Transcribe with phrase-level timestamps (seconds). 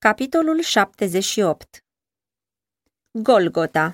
[0.00, 1.78] Capitolul 78
[3.10, 3.92] Golgota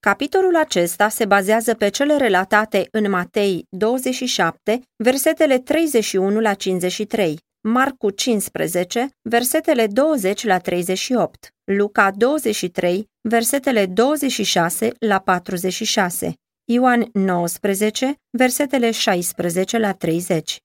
[0.00, 8.10] Capitolul acesta se bazează pe cele relatate în Matei 27, versetele 31 la 53, Marcu
[8.10, 16.34] 15, versetele 20 la 38, Luca 23, versetele 26 la 46,
[16.64, 20.63] Ioan 19, versetele 16 la 30.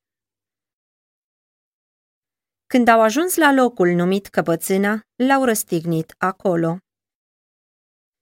[2.74, 6.78] Când au ajuns la locul numit căpățâna, l-au răstignit acolo.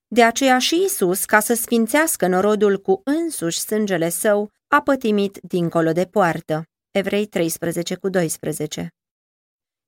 [0.08, 5.92] De aceea și Isus, ca să sfințească norodul cu însuși sângele său, a pătimit dincolo
[5.92, 6.64] de poartă.
[6.92, 8.90] Evrei 13 cu 12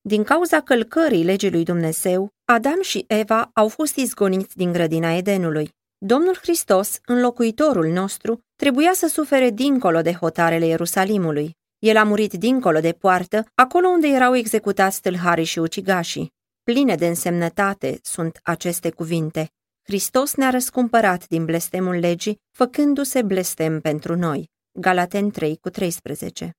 [0.01, 5.71] Din cauza călcării legii lui Dumnezeu, Adam și Eva au fost izgoniți din grădina Edenului.
[5.97, 11.57] Domnul Hristos, înlocuitorul nostru, trebuia să sufere dincolo de hotarele Ierusalimului.
[11.79, 16.33] El a murit dincolo de poartă, acolo unde erau executați tâlharii și ucigașii.
[16.63, 19.51] Pline de însemnătate sunt aceste cuvinte.
[19.83, 24.49] Hristos ne-a răscumpărat din blestemul legii, făcându-se blestem pentru noi.
[24.71, 26.51] Galaten 3 cu 13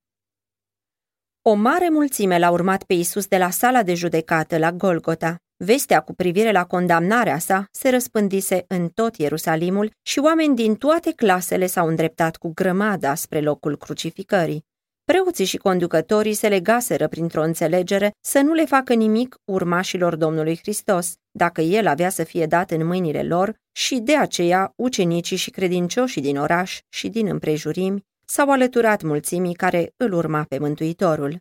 [1.43, 5.37] O mare mulțime l-a urmat pe Isus de la sala de judecată la Golgota.
[5.57, 11.13] Vestea cu privire la condamnarea sa se răspândise în tot Ierusalimul și oameni din toate
[11.13, 14.69] clasele s-au îndreptat cu grămada spre locul crucificării.
[15.05, 21.15] Preoții și conducătorii se legaseră printr-o înțelegere să nu le facă nimic urmașilor Domnului Hristos,
[21.31, 26.23] dacă el avea să fie dat în mâinile lor și de aceea ucenicii și credincioșii
[26.23, 31.39] din oraș și din împrejurimi s-au alăturat mulțimii care îl urma pe Mântuitorul.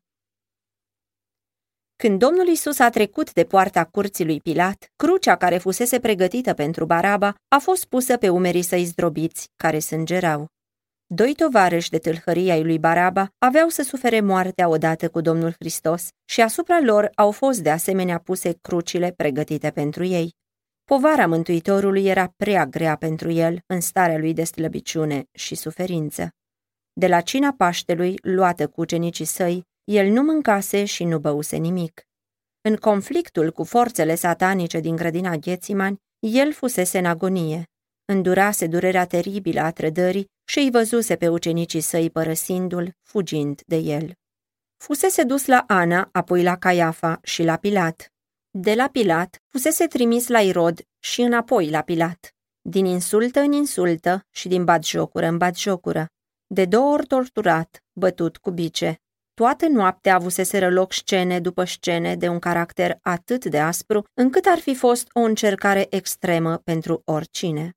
[1.95, 6.85] Când Domnul Isus a trecut de poarta curții lui Pilat, crucea care fusese pregătită pentru
[6.85, 10.47] Baraba a fost pusă pe umerii săi zdrobiți, care sângerau.
[11.11, 16.41] Doi tovarăși de tâlhăria lui Baraba aveau să sufere moartea odată cu Domnul Hristos și
[16.41, 20.33] asupra lor au fost de asemenea puse crucile pregătite pentru ei.
[20.83, 26.29] Povara Mântuitorului era prea grea pentru el în starea lui de slăbiciune și suferință.
[26.94, 32.01] De la cina Paștelui, luată cu ucenicii săi, el nu mâncase și nu băuse nimic.
[32.61, 37.63] În conflictul cu forțele satanice din grădina Ghețimani, el fusese în agonie.
[38.05, 44.13] Îndurase durerea teribilă a trădării și îi văzuse pe ucenicii săi părăsindu-l, fugind de el.
[44.77, 48.11] Fusese dus la Ana, apoi la Caiafa și la Pilat.
[48.49, 52.33] De la Pilat fusese trimis la Irod și înapoi la Pilat.
[52.61, 56.05] Din insultă în insultă și din batjocură în batjocură.
[56.47, 58.95] De două ori torturat, bătut cu bice.
[59.33, 64.59] Toată noaptea avuseseră loc scene după scene de un caracter atât de aspru, încât ar
[64.59, 67.73] fi fost o încercare extremă pentru oricine.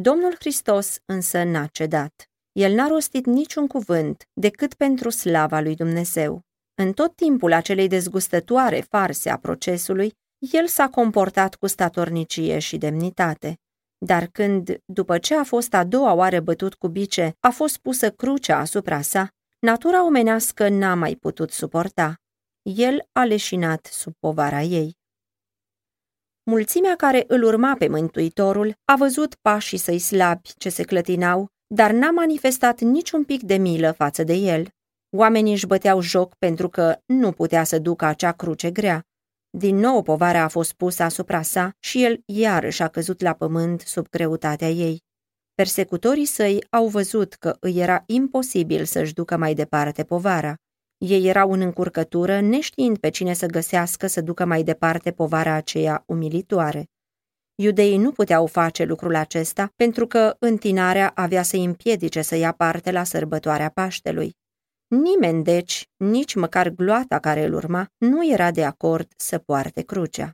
[0.00, 2.30] Domnul Hristos însă n-a cedat.
[2.52, 6.42] El n-a rostit niciun cuvânt decât pentru slava lui Dumnezeu.
[6.74, 10.12] În tot timpul acelei dezgustătoare farse a procesului,
[10.52, 13.58] el s-a comportat cu statornicie și demnitate.
[13.98, 18.10] Dar când, după ce a fost a doua oară bătut cu bice, a fost pusă
[18.10, 19.28] crucea asupra sa,
[19.58, 22.14] natura omenească n-a mai putut suporta.
[22.62, 24.97] El a leșinat sub povara ei.
[26.50, 31.90] Mulțimea care îl urma pe Mântuitorul a văzut pașii săi slabi ce se clătinau, dar
[31.90, 34.68] n-a manifestat niciun pic de milă față de el.
[35.16, 39.02] Oamenii își băteau joc pentru că nu putea să ducă acea cruce grea.
[39.50, 43.80] Din nou povara a fost pusă asupra sa și el iarăși a căzut la pământ
[43.80, 45.02] sub greutatea ei.
[45.54, 50.54] Persecutorii săi au văzut că îi era imposibil să-și ducă mai departe povara.
[50.98, 56.02] Ei erau în încurcătură, neștiind pe cine să găsească să ducă mai departe povara aceea
[56.06, 56.86] umilitoare.
[57.54, 62.90] Iudeii nu puteau face lucrul acesta pentru că întinarea avea să împiedice să ia parte
[62.90, 64.36] la sărbătoarea Paștelui.
[64.86, 70.32] Nimeni, deci, nici măcar gloata care îl urma, nu era de acord să poarte crucea.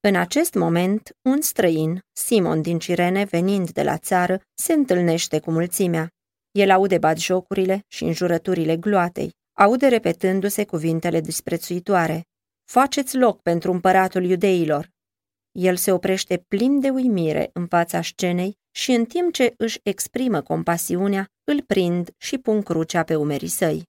[0.00, 5.50] În acest moment, un străin, Simon din Cirene, venind de la țară, se întâlnește cu
[5.50, 6.15] mulțimea.
[6.56, 12.22] El aude batjocurile și înjurăturile gloatei, aude repetându-se cuvintele disprețuitoare.
[12.64, 14.90] Faceți loc pentru împăratul iudeilor!
[15.52, 20.40] El se oprește plin de uimire în fața scenei și în timp ce își exprimă
[20.42, 23.82] compasiunea, îl prind și pun crucea pe umerii săi.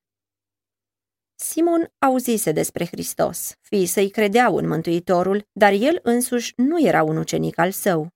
[1.35, 7.17] Simon auzise despre Hristos, fiii săi credeau în Mântuitorul, dar el însuși nu era un
[7.17, 8.07] ucenic al său.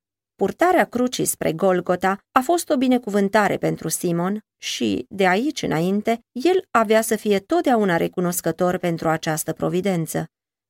[0.42, 6.64] Purtarea crucii spre Golgota a fost o binecuvântare pentru Simon și, de aici înainte, el
[6.72, 10.26] avea să fie totdeauna recunoscător pentru această providență.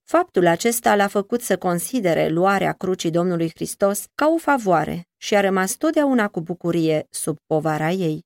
[0.09, 5.39] Faptul acesta l-a făcut să considere luarea crucii Domnului Hristos ca o favoare și a
[5.39, 8.23] rămas totdeauna cu bucurie sub povara ei.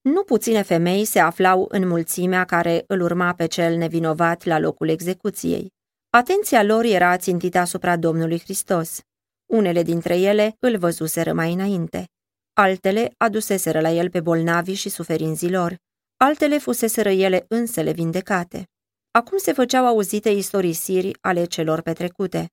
[0.00, 4.88] Nu puține femei se aflau în mulțimea care îl urma pe cel nevinovat la locul
[4.88, 5.72] execuției.
[6.10, 9.00] Atenția lor era țintită asupra Domnului Hristos.
[9.46, 12.08] Unele dintre ele îl văzuseră mai înainte.
[12.52, 15.76] Altele aduseseră la el pe bolnavi și suferinzii lor.
[16.16, 18.68] Altele fuseseră ele însele vindecate.
[19.10, 22.50] Acum se făceau auzite istorisiri ale celor petrecute.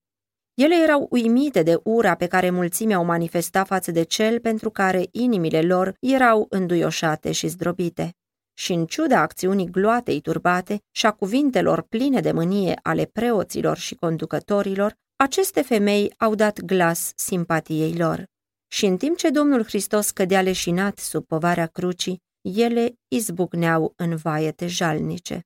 [0.54, 5.08] Ele erau uimite de ura pe care mulțimea o manifesta față de cel pentru care
[5.12, 8.16] inimile lor erau înduioșate și zdrobite.
[8.54, 13.96] Și în ciuda acțiunii gloatei turbate și a cuvintelor pline de mânie ale preoților și
[13.96, 18.26] conducătorilor, aceste femei au dat glas simpatiei lor.
[18.68, 24.68] Și în timp ce Domnul Hristos cădea leșinat sub povarea crucii, ele izbucneau în vaiete
[24.68, 25.42] jalnice.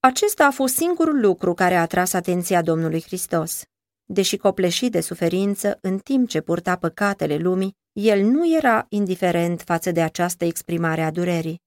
[0.00, 3.62] Acesta a fost singurul lucru care a atras atenția Domnului Hristos.
[4.04, 9.90] Deși copleșit de suferință în timp ce purta păcatele lumii, el nu era indiferent față
[9.90, 11.60] de această exprimare a durerii.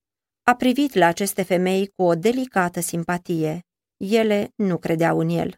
[0.44, 3.65] A privit la aceste femei cu o delicată simpatie.
[3.98, 5.56] Ele nu credeau în el.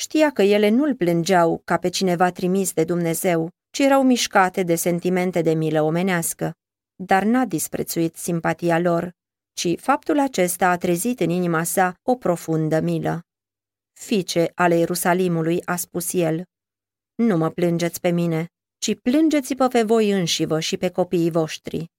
[0.00, 4.74] Știa că ele nu-l plângeau ca pe cineva trimis de Dumnezeu, ci erau mișcate de
[4.74, 6.54] sentimente de milă omenească.
[6.94, 9.12] Dar n-a disprețuit simpatia lor,
[9.52, 13.22] ci faptul acesta a trezit în inima sa o profundă milă.
[13.92, 16.44] Fice ale Ierusalimului, a spus el,
[17.14, 18.46] nu mă plângeți pe mine,
[18.78, 21.90] ci plângeți-vă pe voi înșivă și pe copiii voștri.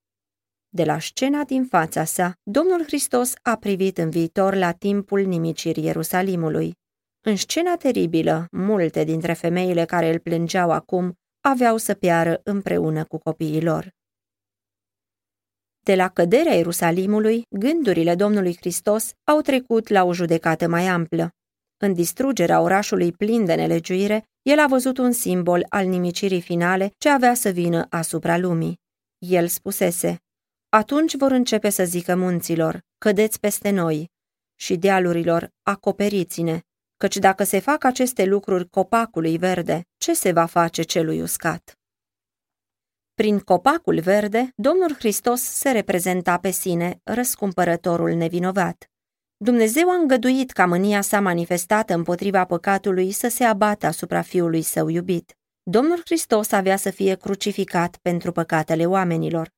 [0.69, 5.83] De la scena din fața sa, Domnul Hristos a privit în viitor la timpul nimicirii
[5.83, 6.79] Ierusalimului.
[7.23, 13.17] În scena teribilă, multe dintre femeile care îl plângeau acum aveau să piară împreună cu
[13.17, 13.89] copiii lor.
[15.83, 21.29] De la căderea Ierusalimului, gândurile Domnului Hristos au trecut la o judecată mai amplă.
[21.77, 27.09] În distrugerea orașului plin de nelegiuire, el a văzut un simbol al nimicirii finale ce
[27.09, 28.79] avea să vină asupra lumii.
[29.17, 30.21] El spusese,
[30.69, 34.11] atunci vor începe să zică munților, cădeți peste noi,
[34.55, 36.59] și dealurilor, acoperiți-ne,
[37.01, 41.79] căci dacă se fac aceste lucruri copacului verde, ce se va face celui uscat?
[43.13, 48.91] Prin copacul verde, Domnul Hristos se reprezenta pe sine, răscumpărătorul nevinovat.
[49.37, 54.87] Dumnezeu a îngăduit ca mânia sa manifestată împotriva păcatului să se abată asupra fiului său
[54.87, 55.37] iubit.
[55.63, 59.49] Domnul Hristos avea să fie crucificat pentru păcatele oamenilor.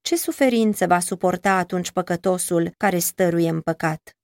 [0.00, 4.16] Ce suferință va suporta atunci păcătosul care stăruie în păcat?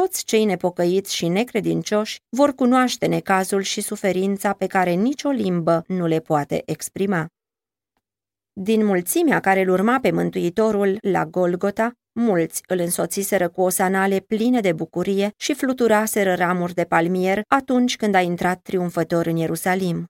[0.00, 6.06] Toți cei nepocăiți și necredincioși vor cunoaște necazul și suferința pe care nicio limbă nu
[6.06, 7.26] le poate exprima.
[8.52, 14.60] Din mulțimea care îl urma pe Mântuitorul la Golgota, mulți îl însoțiseră cu osanale pline
[14.60, 20.04] de bucurie și fluturaseră ramuri de palmier atunci când a intrat triumfător în Ierusalim.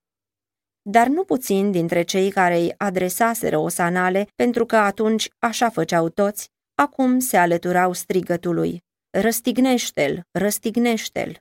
[0.82, 6.48] Dar nu puțin dintre cei care îi adresaseră osanale, pentru că atunci așa făceau toți,
[6.75, 8.82] acum se alăturau strigătului.
[9.20, 11.38] Răstignește-l, răstignește-l!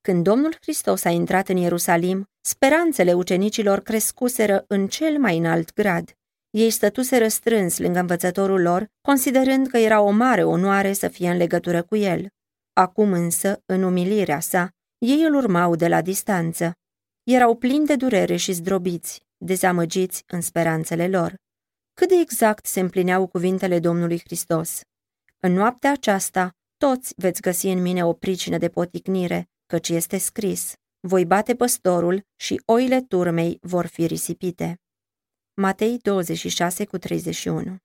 [0.00, 6.10] Când Domnul Hristos a intrat în Ierusalim, speranțele ucenicilor crescuseră în cel mai înalt grad.
[6.50, 11.36] Ei stătuseră strâns lângă învățătorul lor, considerând că era o mare onoare să fie în
[11.36, 12.26] legătură cu el.
[12.72, 16.72] Acum însă, în umilirea sa, ei îl urmau de la distanță.
[17.22, 21.34] Erau plini de durere și zdrobiți, dezamăgiți în speranțele lor.
[21.94, 24.80] Cât de exact se împlineau cuvintele Domnului Hristos.
[25.46, 30.74] În noaptea aceasta, toți veți găsi în mine o pricină de poticnire, căci este scris,
[31.00, 34.80] voi bate păstorul și oile turmei vor fi risipite.
[35.54, 37.76] Matei 26 cu 31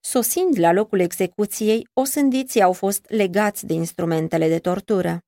[0.00, 5.18] Sosind la locul execuției, osândiții au fost legați de instrumentele de tortură.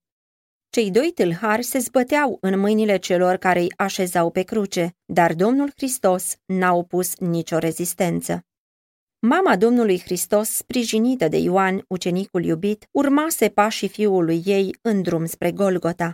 [0.70, 5.70] Cei doi tâlhari se zbăteau în mâinile celor care îi așezau pe cruce, dar Domnul
[5.76, 8.42] Hristos n-a opus nicio rezistență.
[9.20, 15.52] Mama Domnului Hristos, sprijinită de Ioan, ucenicul iubit, urmase pașii fiului ei în drum spre
[15.52, 16.12] Golgota.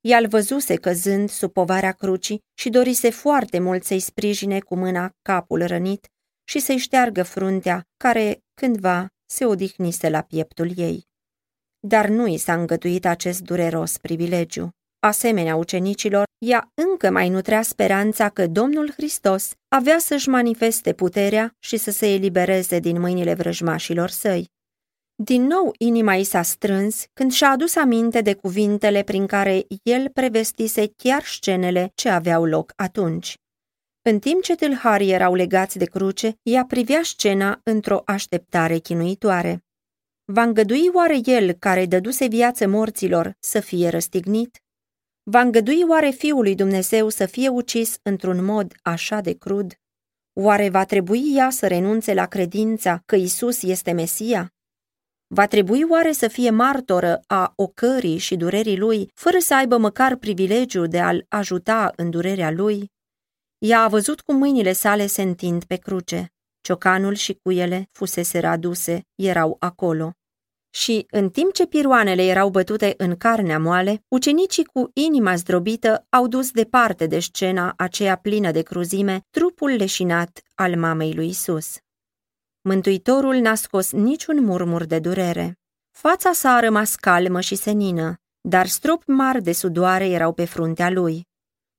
[0.00, 5.12] Ea îl văzuse căzând sub povara crucii și dorise foarte mult să-i sprijine cu mâna
[5.22, 6.08] capul rănit
[6.44, 11.06] și să-i șteargă fruntea, care, cândva, se odihnise la pieptul ei.
[11.78, 14.75] Dar nu i s-a îngăduit acest dureros privilegiu.
[15.06, 21.76] Asemenea ucenicilor, ea încă mai nutrea speranța că Domnul Hristos avea să-și manifeste puterea și
[21.76, 24.50] să se elibereze din mâinile vrăjmașilor săi.
[25.22, 30.10] Din nou inima i s-a strâns când și-a adus aminte de cuvintele prin care el
[30.10, 33.34] prevestise chiar scenele ce aveau loc atunci.
[34.02, 39.64] În timp ce tâlharii erau legați de cruce, ea privea scena într-o așteptare chinuitoare.
[40.32, 44.60] Va îngădui oare el, care dăduse viață morților, să fie răstignit?
[45.30, 49.74] Va îngădui oare Fiul lui Dumnezeu să fie ucis într-un mod așa de crud?
[50.32, 54.54] Oare va trebui ea să renunțe la credința că Isus este Mesia?
[55.26, 60.16] Va trebui oare să fie martoră a ocării și durerii lui, fără să aibă măcar
[60.16, 62.92] privilegiul de a-l ajuta în durerea lui?
[63.58, 66.32] Ea a văzut cum mâinile sale se întind pe cruce.
[66.60, 70.12] Ciocanul și cuiele fusese aduse, erau acolo.
[70.76, 76.26] Și, în timp ce piroanele erau bătute în carnea moale, ucenicii cu inima zdrobită au
[76.26, 81.76] dus departe de scena aceea plină de cruzime trupul leșinat al mamei lui Isus.
[82.60, 85.58] Mântuitorul n-a scos niciun murmur de durere.
[85.90, 90.90] Fața sa a rămas calmă și senină, dar stropi mari de sudoare erau pe fruntea
[90.90, 91.26] lui.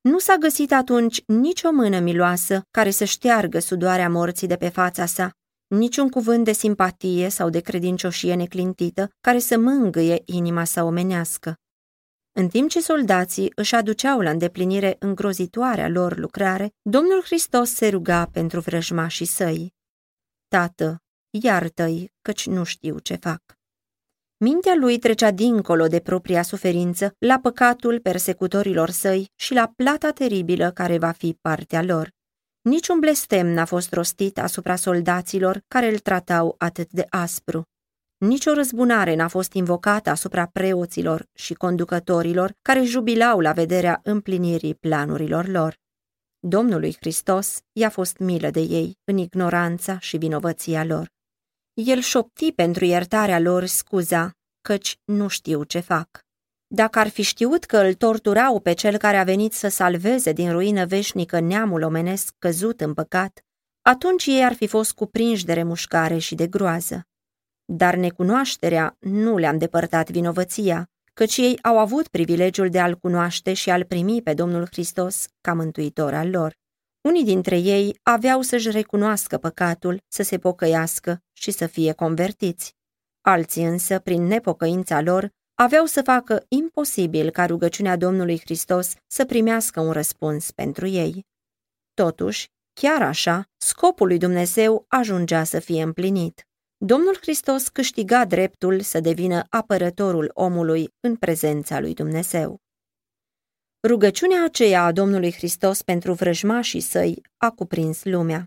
[0.02, 5.06] Nu s-a găsit atunci nicio mână miloasă care să șteargă sudoarea morții de pe fața
[5.06, 5.32] sa,
[5.68, 11.56] niciun cuvânt de simpatie sau de credincioșie neclintită care să mângâie inima sa omenească.
[12.32, 18.26] În timp ce soldații își aduceau la îndeplinire îngrozitoarea lor lucrare, Domnul Hristos se ruga
[18.26, 19.74] pentru vrăjmașii săi.
[20.48, 23.42] Tată, iartă-i, căci nu știu ce fac.
[24.38, 30.72] Mintea lui trecea dincolo de propria suferință, la păcatul persecutorilor săi și la plata teribilă
[30.72, 32.16] care va fi partea lor.
[32.68, 37.64] Niciun blestem n-a fost rostit asupra soldaților care îl tratau atât de aspru.
[38.18, 44.76] Nici o răzbunare n-a fost invocată asupra preoților și conducătorilor care jubilau la vederea împlinirii
[44.76, 45.76] planurilor lor.
[46.40, 51.10] Domnului Hristos i-a fost milă de ei în ignoranța și vinovăția lor.
[51.74, 54.32] El șopti pentru iertarea lor scuza,
[54.62, 56.27] căci nu știu ce fac.
[56.70, 60.52] Dacă ar fi știut că îl torturau pe cel care a venit să salveze din
[60.52, 63.46] ruină veșnică neamul omenesc căzut în păcat,
[63.82, 67.08] atunci ei ar fi fost cuprinși de remușcare și de groază.
[67.66, 73.70] Dar necunoașterea nu le-a îndepărtat vinovăția, căci ei au avut privilegiul de a-L cunoaște și
[73.70, 76.56] a-L primi pe Domnul Hristos ca mântuitor al lor.
[77.02, 82.76] Unii dintre ei aveau să-și recunoască păcatul, să se pocăiască și să fie convertiți.
[83.22, 89.80] Alții însă, prin nepocăința lor, aveau să facă imposibil ca rugăciunea Domnului Hristos să primească
[89.80, 91.26] un răspuns pentru ei.
[91.94, 96.48] Totuși, chiar așa, scopul lui Dumnezeu ajungea să fie împlinit.
[96.86, 102.58] Domnul Hristos câștiga dreptul să devină apărătorul omului în prezența lui Dumnezeu.
[103.88, 108.46] Rugăciunea aceea a Domnului Hristos pentru vrăjmașii săi a cuprins lumea.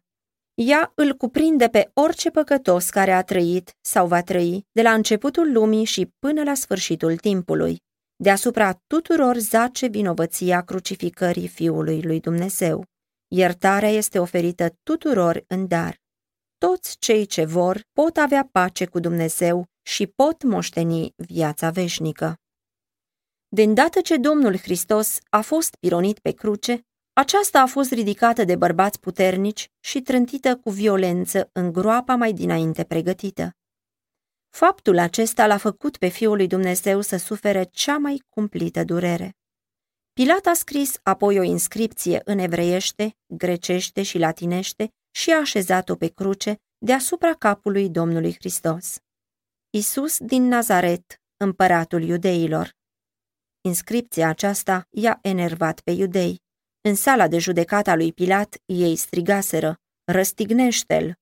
[0.63, 5.53] Ea îl cuprinde pe orice păcătos care a trăit sau va trăi de la începutul
[5.53, 7.83] lumii și până la sfârșitul timpului.
[8.17, 12.85] Deasupra tuturor zace vinovăția crucificării Fiului lui Dumnezeu.
[13.29, 15.97] Iertarea este oferită tuturor în dar.
[16.59, 22.35] Toți cei ce vor pot avea pace cu Dumnezeu și pot moșteni viața veșnică.
[23.49, 28.57] De îndată ce Domnul Hristos a fost pironit pe cruce, aceasta a fost ridicată de
[28.57, 33.55] bărbați puternici și trântită cu violență în groapa mai dinainte pregătită.
[34.49, 39.35] Faptul acesta l-a făcut pe Fiul lui Dumnezeu să sufere cea mai cumplită durere.
[40.13, 46.09] Pilat a scris apoi o inscripție în evreiește, grecește și latinește și a așezat-o pe
[46.09, 48.99] cruce deasupra capului Domnului Hristos.
[49.71, 52.77] Isus din Nazaret, împăratul iudeilor.
[53.61, 56.43] Inscripția aceasta i-a enervat pe iudei.
[56.83, 61.15] În sala de judecată a lui Pilat, ei strigaseră, răstignește-l!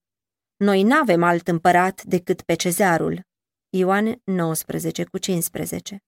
[0.57, 3.21] Noi n-avem alt împărat decât pe cezarul.
[3.69, 5.99] Ioan 19 cu 15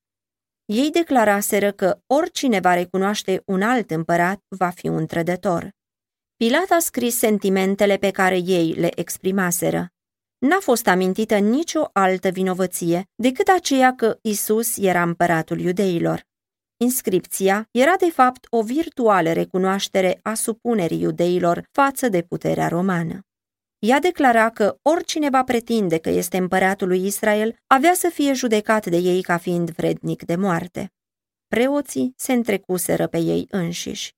[0.65, 5.71] Ei declaraseră că oricine va recunoaște un alt împărat va fi un trădător.
[6.37, 9.89] Pilat a scris sentimentele pe care ei le exprimaseră.
[10.39, 16.29] N-a fost amintită nicio altă vinovăție decât aceea că Isus era împăratul iudeilor.
[16.85, 23.21] Inscripția era de fapt o virtuală recunoaștere a supunerii iudeilor față de puterea romană.
[23.79, 28.87] Ea declara că oricine va pretinde că este împăratul lui Israel avea să fie judecat
[28.87, 30.93] de ei ca fiind vrednic de moarte.
[31.47, 34.15] Preoții se întrecuseră pe ei înșiși.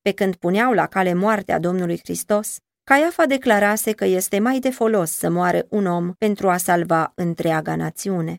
[0.00, 5.10] Pe când puneau la cale moartea Domnului Hristos, Caiafa declarase că este mai de folos
[5.10, 8.36] să moare un om pentru a salva întreaga națiune.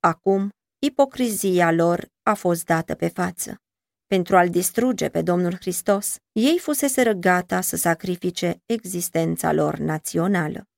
[0.00, 3.62] Acum, ipocrizia lor a fost dată pe față.
[4.06, 10.68] Pentru a-L distruge pe Domnul Hristos, ei fusese gata să sacrifice existența lor națională.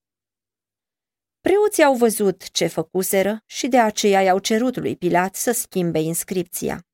[1.41, 6.87] Preoții au văzut ce făcuseră și de aceea i-au cerut lui Pilat să schimbe inscripția.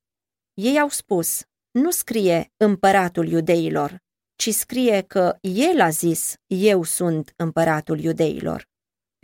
[0.54, 4.02] Ei au spus, nu scrie împăratul iudeilor,
[4.36, 8.68] ci scrie că el a zis, eu sunt împăratul iudeilor.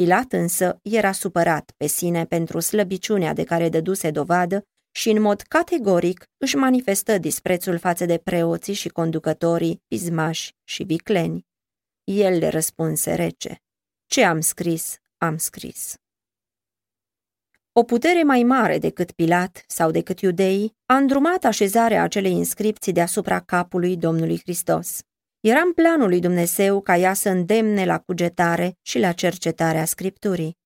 [0.03, 5.41] Pilat însă era supărat pe sine pentru slăbiciunea de care dăduse dovadă și în mod
[5.41, 11.47] categoric își manifestă disprețul față de preoții și conducătorii, pismași și vicleni.
[12.05, 13.63] El le răspunse rece.
[14.07, 15.95] Ce am scris, am scris.
[17.73, 23.41] O putere mai mare decât Pilat sau decât iudeii a îndrumat așezarea acelei inscripții deasupra
[23.41, 25.01] capului Domnului Hristos.
[25.43, 30.57] Era în planul lui Dumnezeu ca ea să îndemne la cugetare și la cercetarea Scripturii.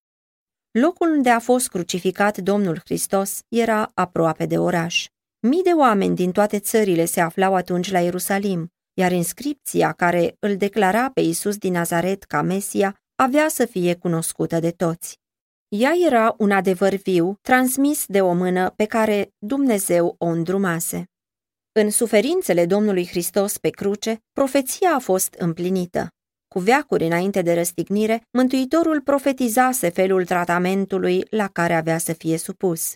[0.71, 5.07] Locul unde a fost crucificat Domnul Hristos era aproape de oraș.
[5.41, 10.57] Mii de oameni din toate țările se aflau atunci la Ierusalim, iar inscripția care îl
[10.57, 15.21] declara pe Isus din Nazaret ca Mesia avea să fie cunoscută de toți.
[15.69, 21.11] Ea era un adevăr viu, transmis de o mână pe care Dumnezeu o îndrumase.
[21.79, 26.09] În suferințele Domnului Hristos pe cruce, profeția a fost împlinită.
[26.49, 32.95] Cu veacuri înainte de răstignire, Mântuitorul profetizase felul tratamentului la care avea să fie supus.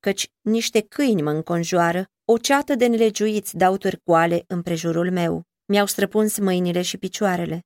[0.00, 5.42] Căci niște câini mă înconjoară, o ceată de nelegiuiți dau târcoale împrejurul meu.
[5.66, 7.60] Mi-au străpuns mâinile și picioarele.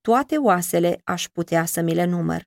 [0.00, 2.42] Toate oasele aș putea să mi le număr.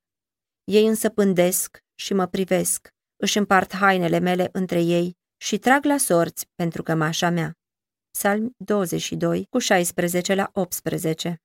[0.64, 5.98] Ei însă pândesc și mă privesc, își împart hainele mele între ei și trag la
[5.98, 7.58] sorți pentru cămașa mea.
[8.12, 11.42] Psalm 22, cu 16 la 18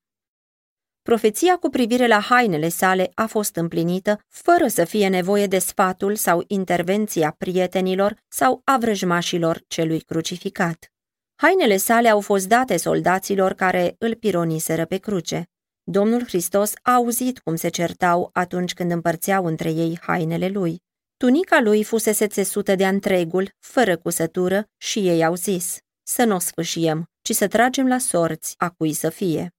[1.02, 6.16] Profeția cu privire la hainele sale a fost împlinită fără să fie nevoie de sfatul
[6.16, 10.92] sau intervenția prietenilor sau a vrăjmașilor celui crucificat.
[11.34, 15.50] Hainele sale au fost date soldaților care îl pironiseră pe cruce.
[15.82, 20.86] Domnul Hristos a auzit cum se certau atunci când împărțeau între ei hainele lui.
[21.24, 26.38] Tunica lui fusese țesută de întregul, fără cusătură, și ei au zis, să nu o
[26.38, 29.50] sfâșiem, ci să tragem la sorți a cui să fie.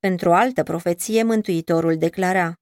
[0.00, 2.54] Într-o altă profeție, Mântuitorul declara,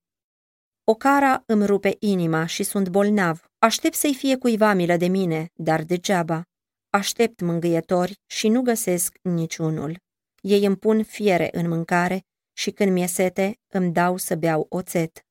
[0.84, 5.50] O cara îmi rupe inima și sunt bolnav, aștept să-i fie cuiva milă de mine,
[5.54, 6.42] dar degeaba.
[6.90, 9.98] Aștept mângâietori și nu găsesc niciunul.
[10.40, 15.25] Ei îmi pun fiere în mâncare și când mi-e sete, îmi dau să beau oțet.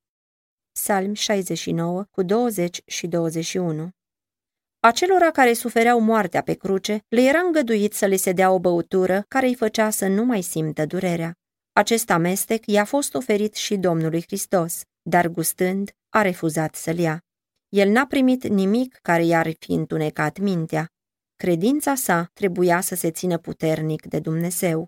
[0.79, 3.89] Psalm 69, cu 20 și 21
[4.79, 9.25] Acelora care sufereau moartea pe cruce, le era îngăduit să le se dea o băutură
[9.27, 11.33] care îi făcea să nu mai simtă durerea.
[11.73, 17.23] Acest amestec i-a fost oferit și Domnului Hristos, dar gustând, a refuzat să-l ia.
[17.69, 20.89] El n-a primit nimic care i-ar fi întunecat mintea.
[21.35, 24.87] Credința sa trebuia să se țină puternic de Dumnezeu.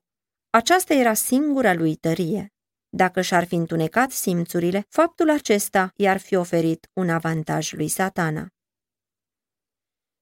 [0.49, 2.51] Aceasta era singura lui tărie.
[2.89, 8.47] Dacă și-ar fi întunecat simțurile, faptul acesta i-ar fi oferit un avantaj lui satana.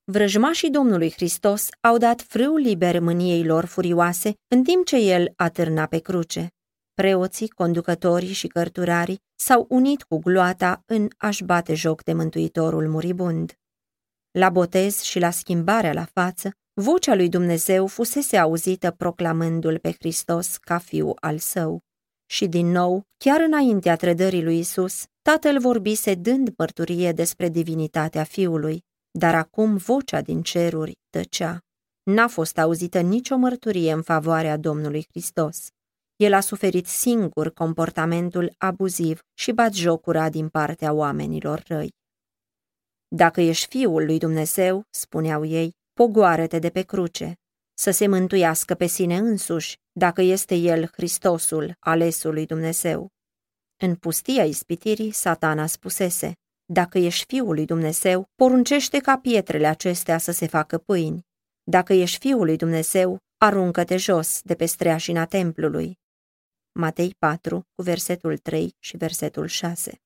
[0.03, 5.85] Vrăjmașii Domnului Hristos au dat frâu liber mâniei lor furioase, în timp ce el atârna
[5.85, 6.47] pe cruce.
[6.93, 13.53] Preoții, conducătorii și cărturarii s-au unit cu gloata în a-și bate joc de mântuitorul muribund.
[14.31, 20.57] La botez și la schimbarea la față, vocea lui Dumnezeu fusese auzită proclamându-l pe Hristos
[20.57, 21.83] ca fiu al său.
[22.25, 28.83] Și din nou, chiar înaintea trădării lui Isus, tatăl vorbise dând mărturie despre divinitatea fiului,
[29.11, 31.59] dar acum vocea din ceruri tăcea.
[32.03, 35.67] N-a fost auzită nicio mărturie în favoarea Domnului Hristos.
[36.15, 41.93] El a suferit singur comportamentul abuziv și batjocura din partea oamenilor răi.
[43.07, 47.33] Dacă ești fiul lui Dumnezeu, spuneau ei, pogoară-te de pe cruce,
[47.77, 53.09] să se mântuiască pe sine însuși, dacă este el Hristosul, alesul lui Dumnezeu.
[53.77, 56.33] În pustia ispitirii, satana spusese,
[56.65, 61.25] dacă ești fiul lui Dumnezeu, poruncește ca pietrele acestea să se facă pâini.
[61.63, 65.99] Dacă ești fiul lui Dumnezeu, aruncă-te jos de pe streașina templului.
[66.71, 70.01] Matei 4, cu versetul 3 și versetul 6.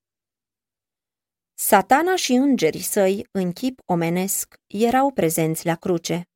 [1.53, 6.28] Satana și îngerii săi, în chip omenesc, erau prezenți la cruce.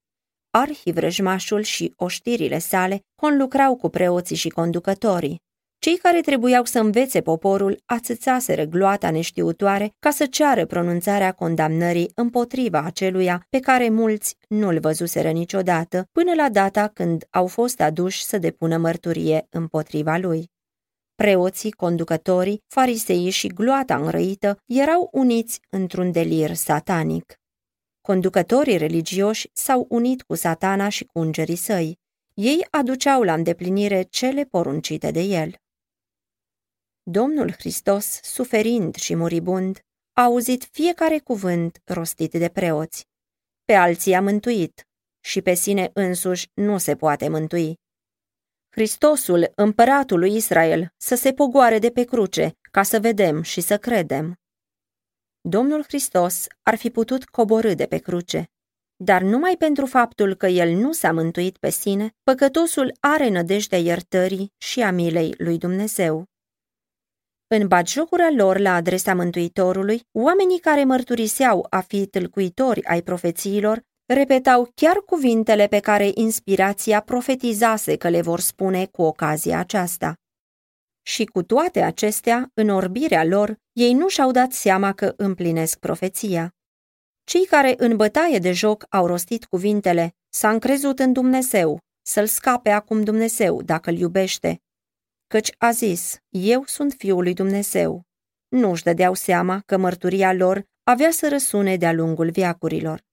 [0.56, 5.42] Arhivrăjmașul și oștirile sale conlucrau cu preoții și conducătorii.
[5.80, 12.80] Cei care trebuiau să învețe poporul ațățaseră gloata neștiutoare ca să ceară pronunțarea condamnării împotriva
[12.80, 18.38] aceluia pe care mulți nu-l văzuseră niciodată până la data când au fost aduși să
[18.38, 20.52] depună mărturie împotriva lui.
[21.16, 27.38] Preoții, conducătorii, fariseii și gloata înrăită erau uniți într-un delir satanic.
[28.08, 32.00] Conducătorii religioși s-au unit cu satana și cu îngerii săi.
[32.34, 35.56] Ei aduceau la îndeplinire cele poruncite de el.
[37.04, 39.80] Domnul Hristos, suferind și muribund,
[40.14, 43.08] a auzit fiecare cuvânt rostit de preoți.
[43.66, 44.88] Pe alții a mântuit
[45.20, 47.80] și pe sine însuși nu se poate mântui.
[48.70, 53.78] Hristosul, împăratul lui Israel, să se pogoare de pe cruce, ca să vedem și să
[53.78, 54.38] credem.
[55.50, 58.52] Domnul Hristos ar fi putut coborâ de pe cruce,
[58.96, 64.54] Dar numai pentru faptul că el nu s-a mântuit pe sine, păcătosul are nădejdea iertării
[64.58, 66.26] și a milei lui Dumnezeu.
[67.48, 74.72] În batjocura lor la adresa Mântuitorului, oamenii care mărturiseau a fi tâlcuitori ai profețiilor repetau
[74.76, 80.16] chiar cuvintele pe care inspirația profetizase că le vor spune cu ocazia aceasta.
[81.02, 86.56] Și cu toate acestea, în orbirea lor, ei nu și-au dat seama că împlinesc profeția.
[87.24, 92.70] Cei care în bătaie de joc au rostit cuvintele, s-a încrezut în Dumnezeu, să-l scape
[92.70, 94.62] acum Dumnezeu dacă îl iubește.
[95.28, 98.02] Căci a zis, eu sunt Fiul lui Dumnezeu.
[98.48, 103.04] Nu își dădeau seama că mărturia lor avea să răsune de-a lungul viacurilor.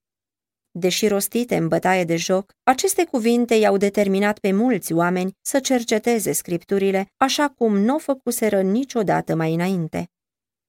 [0.70, 6.32] Deși rostite în bătaie de joc, aceste cuvinte i-au determinat pe mulți oameni să cerceteze
[6.32, 10.10] scripturile așa cum nu o făcuseră niciodată mai înainte.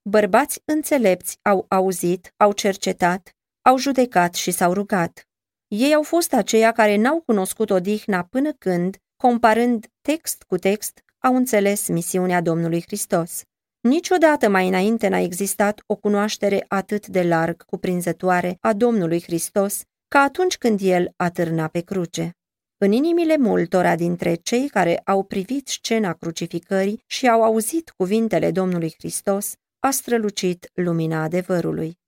[0.10, 5.28] Bărbați înțelepți au auzit, au cercetat, au judecat și s-au rugat.
[5.68, 11.36] Ei au fost aceia care n-au cunoscut odihna până când, comparând text cu text, au
[11.36, 13.42] înțeles misiunea Domnului Hristos.
[13.82, 20.20] Niciodată mai înainte n-a existat o cunoaștere atât de larg cuprinzătoare a Domnului Hristos ca
[20.20, 22.36] atunci când el atârna pe cruce.
[22.78, 28.94] În inimile multora dintre cei care au privit scena crucificării și au auzit cuvintele Domnului
[28.98, 29.54] Hristos,
[29.84, 32.00] a strălucit lumina adevărului.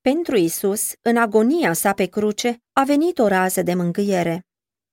[0.00, 4.46] Pentru Isus, în agonia sa pe cruce, a venit o rază de mângâiere.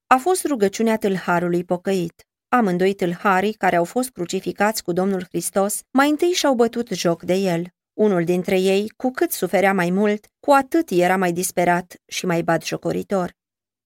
[0.06, 2.26] A fost rugăciunea tâlharului pocăit.
[2.48, 7.34] Amândoi tâlharii care au fost crucificați cu Domnul Hristos mai întâi și-au bătut joc de
[7.34, 7.66] el.
[7.92, 12.42] Unul dintre ei, cu cât suferea mai mult, cu atât era mai disperat și mai
[12.42, 13.32] batjocoritor.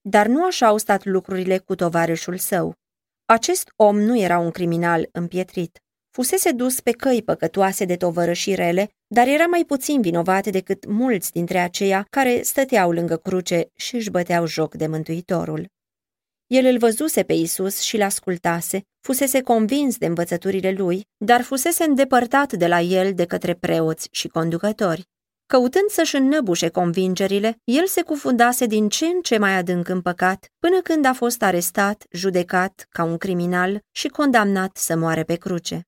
[0.01, 2.75] Dar nu așa au stat lucrurile cu tovarășul său.
[3.25, 5.81] Acest om nu era un criminal împietrit.
[6.13, 11.33] Fusese dus pe căi păcătoase de tovărășii rele, dar era mai puțin vinovat decât mulți
[11.33, 15.67] dintre aceia care stăteau lângă cruce și își băteau joc de Mântuitorul.
[16.47, 22.53] El îl văzuse pe Isus și l-ascultase, fusese convins de învățăturile lui, dar fusese îndepărtat
[22.53, 25.09] de la el de către preoți și conducători.
[25.47, 30.47] Căutând să-și înnăbușe convingerile, el se cufundase din ce în ce mai adânc în păcat,
[30.59, 35.85] până când a fost arestat, judecat ca un criminal și condamnat să moare pe cruce.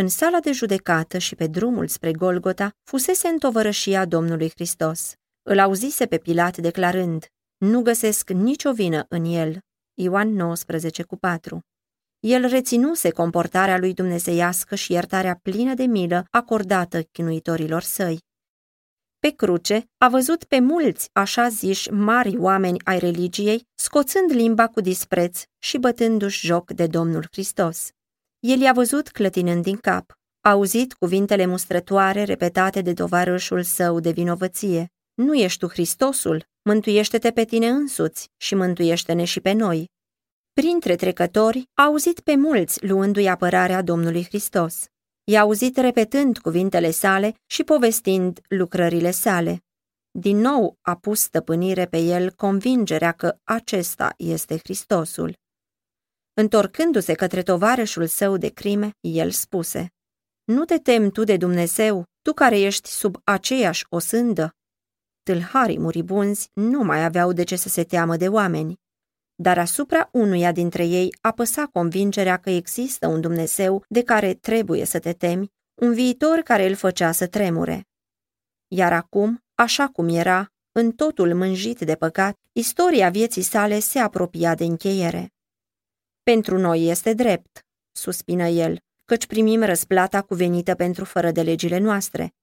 [0.00, 5.14] În sala de judecată și pe drumul spre Golgota fusese întovărășia Domnului Hristos.
[5.42, 9.58] Îl auzise pe Pilat declarând, nu găsesc nicio vină în el.
[9.94, 11.60] Ioan 19 cu 4
[12.20, 18.18] El reținuse comportarea lui dumnezeiască și iertarea plină de milă acordată chinuitorilor săi.
[19.18, 24.80] Pe cruce a văzut pe mulți așa ziși mari oameni ai religiei, scoțând limba cu
[24.80, 27.90] dispreț și bătându-și joc de Domnul Hristos.
[28.48, 34.10] El i-a văzut clătinând din cap, a auzit cuvintele mustrătoare repetate de tovarășul său de
[34.10, 34.92] vinovăție.
[35.14, 36.44] Nu ești tu Hristosul?
[36.62, 39.90] Mântuiește-te pe tine însuți și mântuiește-ne și pe noi.
[40.52, 44.86] Printre trecători, a auzit pe mulți luându-i apărarea Domnului Hristos.
[45.24, 49.62] I-a auzit repetând cuvintele sale și povestind lucrările sale.
[50.10, 55.36] Din nou a pus stăpânire pe el convingerea că acesta este Hristosul.
[56.40, 59.92] Întorcându-se către tovarășul său de crime, el spuse,
[60.44, 64.54] Nu te temi tu de Dumnezeu, tu care ești sub aceeași osândă?
[65.22, 68.80] Tâlharii muribunzi nu mai aveau de ce să se teamă de oameni,
[69.34, 74.98] dar asupra unuia dintre ei apăsa convingerea că există un Dumnezeu de care trebuie să
[74.98, 77.86] te temi, un viitor care îl făcea să tremure.
[78.68, 84.54] Iar acum, așa cum era, în totul mânjit de păcat, istoria vieții sale se apropia
[84.54, 85.32] de încheiere.
[86.34, 92.34] Pentru noi este drept, suspină el, căci primim răsplata cuvenită pentru fără de legile noastre.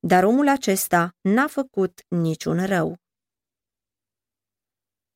[0.00, 2.96] Dar omul acesta n-a făcut niciun rău.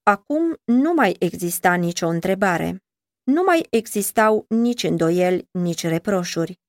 [0.02, 2.84] Acum nu mai exista nicio întrebare.
[3.22, 6.60] Nu mai existau nici îndoieli, nici reproșuri.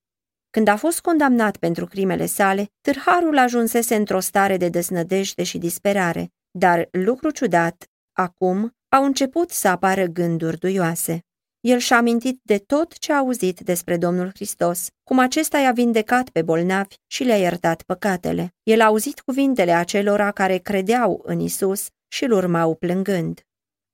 [0.50, 6.32] Când a fost condamnat pentru crimele sale, târharul ajunsese într-o stare de desnădejde și disperare,
[6.50, 11.22] dar, lucru ciudat, acum au început să apară gânduri duioase.
[11.68, 16.28] El și-a amintit de tot ce a auzit despre Domnul Hristos, cum acesta i-a vindecat
[16.28, 18.54] pe bolnavi și le-a iertat păcatele.
[18.62, 23.46] El a auzit cuvintele acelora care credeau în Isus și îl urmau plângând.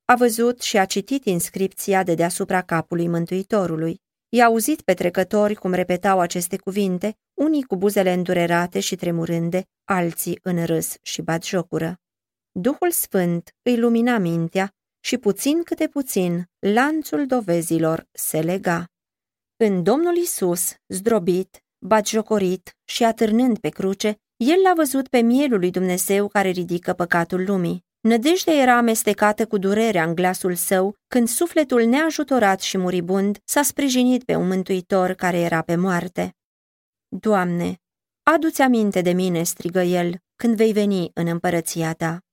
[0.04, 4.00] A văzut și a citit inscripția de deasupra capului Mântuitorului.
[4.28, 10.38] I-a auzit pe trecători cum repetau aceste cuvinte, unii cu buzele îndurerate și tremurânde, alții
[10.42, 12.00] în râs și batjocură.
[12.52, 18.84] Duhul Sfânt îi lumina mintea și puțin câte puțin lanțul dovezilor se lega.
[19.56, 25.70] În Domnul Isus, zdrobit, batjocorit și atârnând pe cruce, el l-a văzut pe mielul lui
[25.70, 27.84] Dumnezeu care ridică păcatul lumii.
[28.00, 34.24] Nădejdea era amestecată cu durerea în glasul său când sufletul neajutorat și muribund s-a sprijinit
[34.24, 36.36] pe un mântuitor care era pe moarte.
[37.08, 37.80] Doamne,
[38.22, 42.23] adu-ți aminte de mine, strigă el, când vei veni în împărăția ta.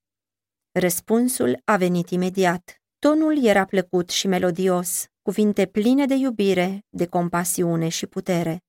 [0.74, 2.82] Răspunsul a venit imediat.
[3.00, 8.64] Tonul era plăcut și melodios, cuvinte pline de iubire, de compasiune și putere.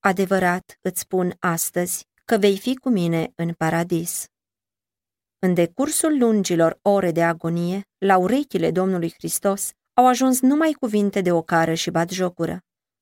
[0.00, 4.26] Adevărat îți spun astăzi că vei fi cu mine în paradis.
[5.38, 11.32] În decursul lungilor ore de agonie, la urechile Domnului Hristos au ajuns numai cuvinte de
[11.32, 12.60] ocară și batjocură.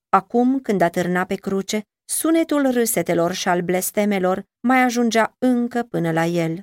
[0.09, 6.24] Acum, când atârna pe cruce, sunetul râsetelor și al blestemelor mai ajungea încă până la
[6.24, 6.61] el.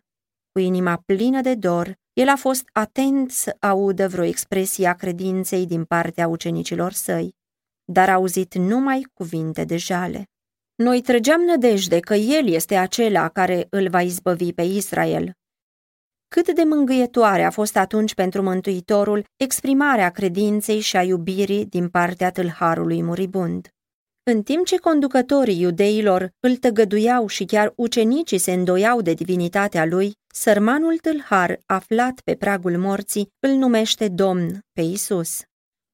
[0.52, 5.66] Cu inima plină de dor, el a fost atent să audă vreo expresie a credinței
[5.66, 7.36] din partea ucenicilor săi,
[7.84, 10.30] dar a auzit numai cuvinte de jale.
[10.76, 15.32] Noi trăgeam nădejde că El este acela care îl va izbăvi pe Israel.
[16.28, 22.32] Cât de mângâietoare a fost atunci pentru Mântuitorul exprimarea credinței și a iubirii din partea
[22.32, 23.70] tâlharului muribund.
[24.24, 30.18] În timp ce conducătorii iudeilor îl tăgăduiau și chiar ucenicii se îndoiau de divinitatea lui,
[30.34, 35.42] sărmanul tâlhar, aflat pe pragul morții, îl numește Domn pe Isus.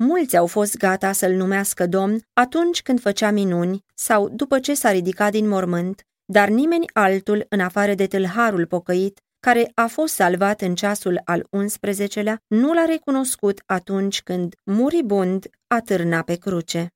[0.04, 4.92] Mulți au fost gata să-l numească domn atunci când făcea minuni sau după ce s-a
[4.92, 10.62] ridicat din mormânt, dar nimeni altul în afară de tâlharul pocăit, care a fost salvat
[10.62, 16.92] în ceasul al 11-lea, nu l-a recunoscut atunci când, muribund, atârna pe cruce.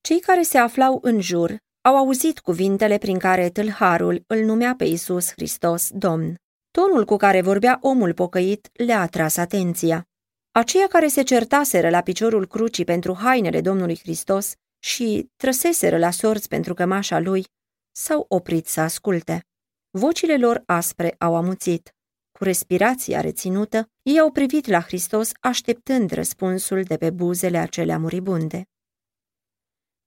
[0.00, 4.84] Cei care se aflau în jur au auzit cuvintele prin care tâlharul îl numea pe
[4.84, 6.34] Isus Hristos Domn.
[6.70, 10.04] Tonul cu care vorbea omul pocăit le-a atras atenția.
[10.52, 16.48] Aceia care se certaseră la piciorul crucii pentru hainele Domnului Hristos și trăseseră la sorți
[16.48, 17.44] pentru cămașa lui,
[17.90, 19.44] s-au oprit să asculte.
[19.90, 21.94] Vocile lor aspre au amuțit.
[22.38, 28.64] Cu respirația reținută, ei au privit la Hristos așteptând răspunsul de pe buzele acelea muribunde.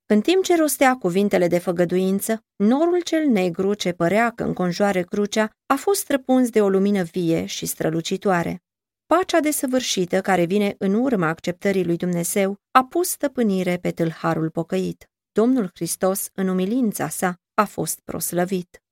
[0.06, 5.50] În timp ce rostea cuvintele de făgăduință, norul cel negru ce părea că înconjoare crucea
[5.66, 8.62] a fost străpuns de o lumină vie și strălucitoare.
[9.06, 15.10] Pacea desăvârșită care vine în urma acceptării lui Dumnezeu a pus stăpânire pe tâlharul pocăit.
[15.32, 18.82] Domnul Hristos, în umilința sa, a fost proslăvit.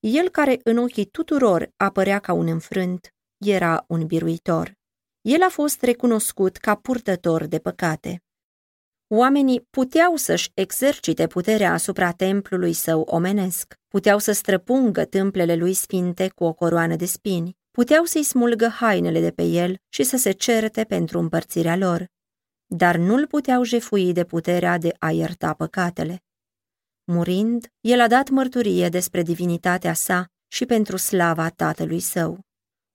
[0.00, 3.14] El care în ochii tuturor apărea ca un înfrânt,
[3.44, 4.72] era un biruitor.
[5.20, 8.23] El a fost recunoscut ca purtător de păcate.
[9.16, 16.28] Oamenii puteau să-și exercite puterea asupra templului său omenesc, puteau să străpungă tâmplele lui sfinte
[16.28, 20.30] cu o coroană de spini, puteau să-i smulgă hainele de pe el și să se
[20.30, 22.06] certe pentru împărțirea lor,
[22.66, 26.22] dar nu-l puteau jefui de puterea de a ierta păcatele.
[27.04, 32.38] Murind, el a dat mărturie despre divinitatea sa și pentru slava tatălui său.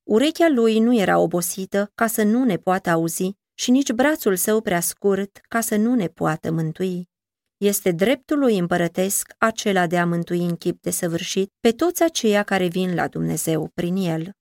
[0.03, 4.62] Urechea lui nu era obosită ca să nu ne poată auzi și nici brațul său
[4.62, 7.10] prea scurt ca să nu ne poată mântui.
[7.58, 12.43] Este dreptul lui împărătesc acela de a mântui în chip de săvârșit pe toți aceia
[12.43, 14.32] care vin la Dumnezeu prin el.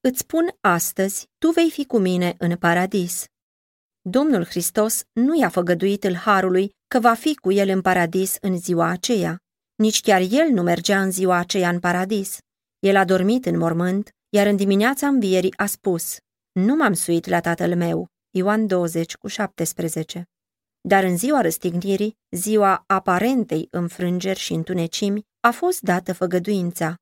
[0.00, 3.24] Îți spun astăzi, tu vei fi cu mine în paradis.
[4.00, 8.58] Domnul Hristos nu i-a făgăduit îl harului că va fi cu el în paradis în
[8.58, 9.38] ziua aceea.
[9.74, 12.38] Nici chiar el nu mergea în ziua aceea în paradis.
[12.78, 16.18] El a dormit în mormânt, iar în dimineața învierii a spus,
[16.60, 20.28] Nu m-am suit la tatăl meu, Ioan 20 cu 17.
[20.80, 26.94] Dar în ziua răstignirii, ziua aparentei înfrângeri și întunecimi, a fost dată făgăduința.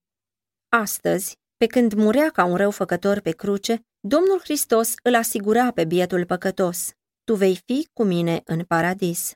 [0.69, 6.27] Astăzi, pe când murea ca un răufăcător pe cruce, Domnul Hristos îl asigura pe bietul
[6.27, 6.93] păcătos,
[7.25, 9.33] Tu vei fi cu mine în paradis.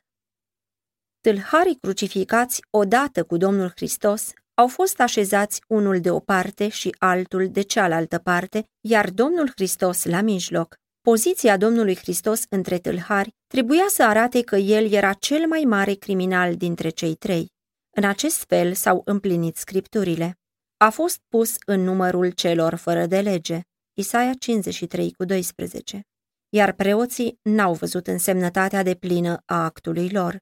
[1.21, 7.49] Tâlharii crucificați odată cu Domnul Hristos au fost așezați unul de o parte și altul
[7.49, 10.75] de cealaltă parte, iar Domnul Hristos la mijloc.
[11.01, 16.55] Poziția Domnului Hristos între tâlhari trebuia să arate că el era cel mai mare criminal
[16.55, 17.51] dintre cei trei.
[17.95, 20.37] În acest fel s-au împlinit scripturile
[20.77, 23.61] a fost pus în numărul celor fără de lege,
[23.93, 26.01] Isaia 53 cu 12,
[26.49, 30.37] iar preoții n-au văzut însemnătatea de plină a actului lor.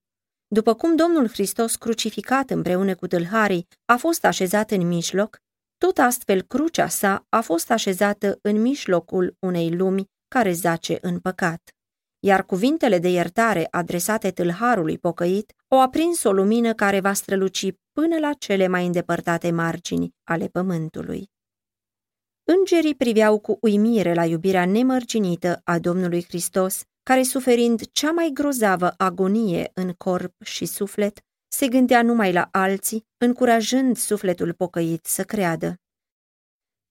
[0.48, 5.38] După cum Domnul Hristos crucificat împreună cu tâlharii a fost așezat în mijloc,
[5.78, 11.76] tot astfel crucea sa a fost așezată în mijlocul unei lumi care zace în păcat
[12.26, 18.18] iar cuvintele de iertare adresate tâlharului pocăit au aprins o lumină care va străluci până
[18.20, 21.30] la cele mai îndepărtate margini ale pământului.
[22.44, 28.94] Îngerii priveau cu uimire la iubirea nemărginită a Domnului Hristos care suferind cea mai grozavă
[28.98, 35.76] agonie în corp și suflet, se gândea numai la alții, încurajând sufletul pocăit să creadă.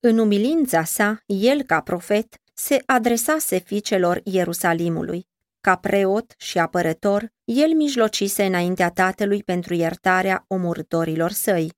[0.00, 5.26] În umilința sa, el, ca profet, se adresase fiicelor Ierusalimului.
[5.60, 11.72] Ca preot și apărător, el mijlocise înaintea tatălui pentru iertarea omorătorilor săi.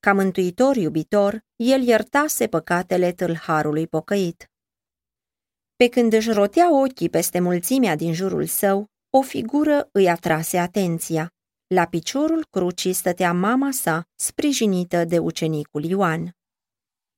[0.00, 4.50] Ca mântuitor iubitor, el iertase păcatele tâlharului pocăit.
[5.76, 11.30] Pe când își rotea ochii peste mulțimea din jurul său, o figură îi atrase atenția.
[11.66, 16.30] La piciorul crucii stătea mama sa, sprijinită de ucenicul Ioan.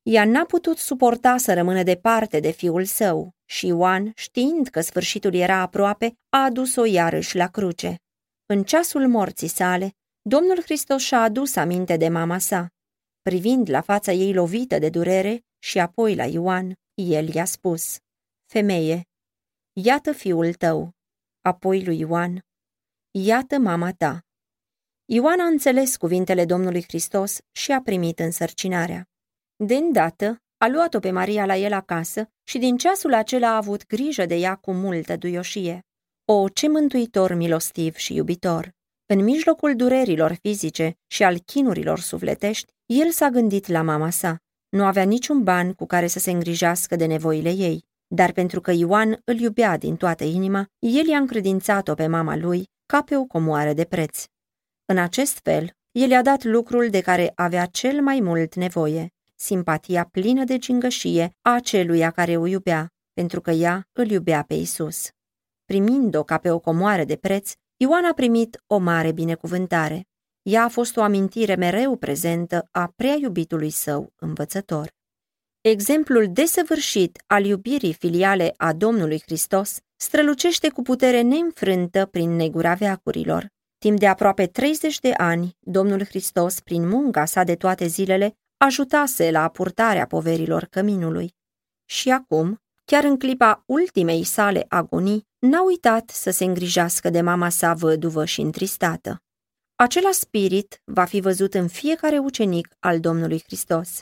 [0.02, 5.34] Ea n-a putut suporta să rămână departe de fiul său și Ioan, știind că sfârșitul
[5.34, 7.96] era aproape, a adus-o iarăși la cruce.
[8.46, 12.68] În ceasul morții sale, Domnul Hristos și-a adus aminte de mama sa.
[13.22, 17.98] Privind la fața ei lovită de durere și apoi la Ioan, el i-a spus,
[18.50, 19.08] Femeie,
[19.72, 20.90] iată fiul tău,
[21.40, 22.44] apoi lui Ioan,
[23.10, 24.26] iată mama ta.
[25.04, 29.08] Ioan a înțeles cuvintele Domnului Hristos și a primit însărcinarea.
[29.56, 33.86] De îndată, a luat-o pe Maria la el acasă și din ceasul acela a avut
[33.86, 35.86] grijă de ea cu multă duioșie.
[36.24, 38.74] O, ce mântuitor milostiv și iubitor!
[39.06, 44.38] În mijlocul durerilor fizice și al chinurilor sufletești, el s-a gândit la mama sa.
[44.68, 48.70] Nu avea niciun ban cu care să se îngrijească de nevoile ei, dar pentru că
[48.70, 53.24] Ioan îl iubea din toată inima, el i-a încredințat-o pe mama lui ca pe o
[53.24, 54.24] comoară de preț.
[54.84, 60.04] În acest fel, el i-a dat lucrul de care avea cel mai mult nevoie, simpatia
[60.04, 65.08] plină de gingășie a aceluia care o iubea, pentru că ea îl iubea pe Isus.
[65.64, 70.06] Primind-o ca pe o comoară de preț, Ioan a primit o mare binecuvântare.
[70.42, 74.97] Ea a fost o amintire mereu prezentă a prea iubitului său învățător.
[75.60, 83.48] Exemplul desăvârșit al iubirii filiale a Domnului Hristos strălucește cu putere neînfrântă prin negura veacurilor.
[83.78, 89.30] Timp de aproape 30 de ani, Domnul Hristos, prin munca sa de toate zilele, ajutase
[89.30, 91.34] la purtarea poverilor căminului.
[91.84, 97.48] Și acum, chiar în clipa ultimei sale agonii, n-a uitat să se îngrijească de mama
[97.48, 99.22] sa văduvă și întristată.
[99.74, 104.00] Acela spirit va fi văzut în fiecare ucenic al Domnului Hristos.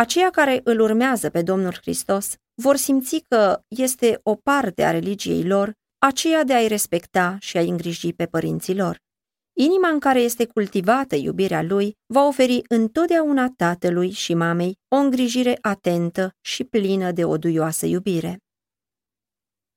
[0.00, 5.46] Aceia care îl urmează pe Domnul Hristos vor simți că este o parte a religiei
[5.46, 8.98] lor aceea de a-i respecta și a-i îngriji pe părinții lor.
[9.58, 15.58] Inima în care este cultivată iubirea lui va oferi întotdeauna tatălui și mamei o îngrijire
[15.60, 18.38] atentă și plină de o duioasă iubire.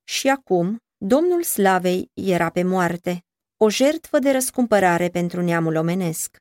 [0.04, 3.24] Și acum, Domnul Slavei era pe moarte,
[3.56, 6.36] o jertfă de răscumpărare pentru neamul omenesc.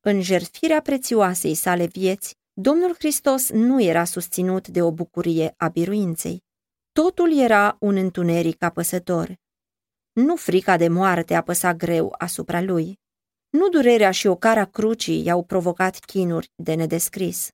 [0.00, 6.42] În jertfirea prețioasei sale vieți, Domnul Hristos nu era susținut de o bucurie a biruinței.
[6.92, 9.34] Totul era un întuneric apăsător.
[10.12, 12.98] Nu frica de moarte apăsa greu asupra lui.
[13.50, 17.48] Nu durerea și ocara crucii i-au provocat chinuri de nedescris.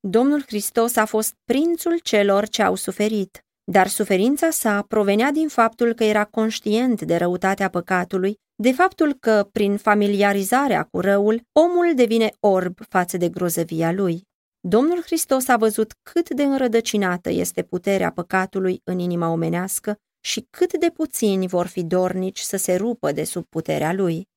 [0.00, 5.94] Domnul Hristos a fost prințul celor ce au suferit, dar suferința sa provenea din faptul
[5.94, 12.30] că era conștient de răutatea păcatului, de faptul că, prin familiarizarea cu răul, omul devine
[12.40, 14.28] orb față de grozăvia lui.
[14.68, 20.78] Domnul Hristos a văzut cât de înrădăcinată este puterea păcatului în inima omenească și cât
[20.78, 24.28] de puțini vor fi dornici să se rupă de sub puterea lui.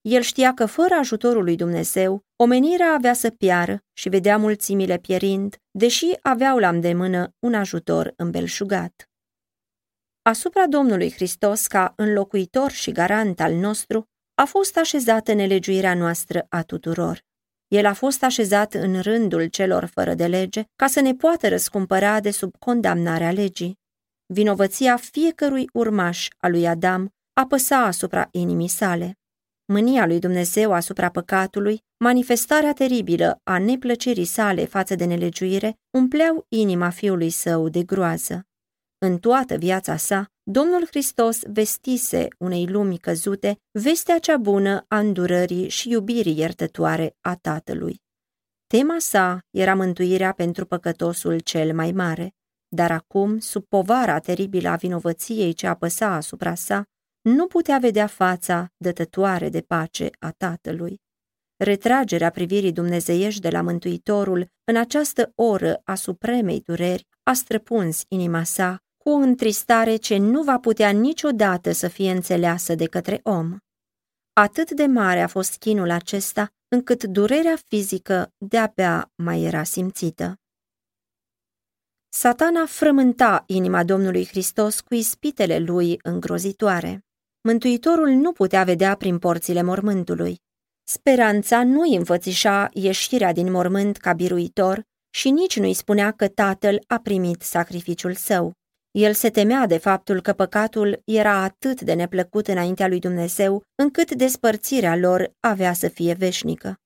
[0.00, 5.56] El știa că fără ajutorul lui Dumnezeu, omenirea avea să piară și vedea mulțimile pierind,
[5.70, 9.10] deși aveau la îndemână un ajutor îmbelșugat.
[10.22, 16.62] Asupra Domnului Hristos, ca înlocuitor și garant al nostru, a fost așezată nelegiuirea noastră a
[16.62, 17.30] tuturor.
[17.72, 22.20] El a fost așezat în rândul celor fără de lege ca să ne poată răscumpăra
[22.20, 23.78] de sub condamnarea legii.
[24.26, 29.18] Vinovăția fiecărui urmaș al lui Adam apăsa asupra inimii sale.
[29.64, 36.90] Mânia lui Dumnezeu asupra păcatului, manifestarea teribilă a neplăcerii sale față de nelegiuire, umpleau inima
[36.90, 38.46] fiului său de groază.
[38.98, 45.68] În toată viața sa, Domnul Hristos vestise unei lumi căzute vestea cea bună a îndurării
[45.68, 48.02] și iubirii iertătoare a Tatălui.
[48.66, 52.34] Tema sa era mântuirea pentru păcătosul cel mai mare,
[52.68, 56.84] dar acum, sub povara teribilă a vinovăției ce apăsa asupra sa,
[57.20, 61.00] nu putea vedea fața dătătoare de pace a Tatălui.
[61.56, 68.42] Retragerea privirii dumnezeiești de la Mântuitorul în această oră a supremei dureri a străpuns inima
[68.42, 73.56] sa cu o întristare ce nu va putea niciodată să fie înțeleasă de către om.
[74.32, 80.36] Atât de mare a fost chinul acesta, încât durerea fizică de-abia mai era simțită.
[82.08, 87.04] Satana frământa inima Domnului Hristos cu ispitele lui îngrozitoare.
[87.40, 90.40] Mântuitorul nu putea vedea prin porțile mormântului.
[90.84, 96.84] Speranța nu îi înfățișa ieșirea din mormânt ca biruitor și nici nu-i spunea că tatăl
[96.86, 98.52] a primit sacrificiul său.
[98.92, 104.14] El se temea de faptul că păcatul era atât de neplăcut înaintea lui Dumnezeu, încât
[104.14, 106.76] despărțirea lor avea să fie veșnică.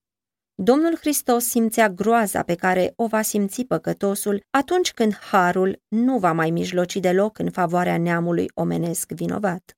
[0.55, 6.31] Domnul Hristos simțea groaza pe care o va simți păcătosul atunci când harul nu va
[6.31, 9.77] mai mijloci deloc în favoarea neamului omenesc vinovat.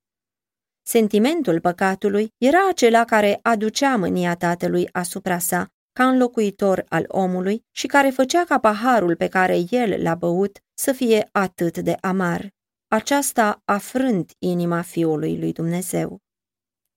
[0.81, 5.67] Sentimentul păcatului era acela care aducea mânia tatălui asupra sa,
[5.99, 10.91] ca înlocuitor al omului și care făcea ca paharul pe care el l-a băut să
[10.91, 12.53] fie atât de amar.
[12.87, 16.19] Aceasta afrânt inima Fiului lui Dumnezeu.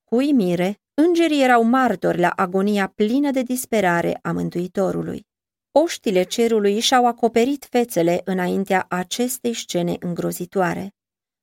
[0.04, 5.26] Cu uimire, îngerii erau martori la agonia plină de disperare a Mântuitorului.
[5.72, 10.94] Oștile cerului și-au acoperit fețele înaintea acestei scene îngrozitoare.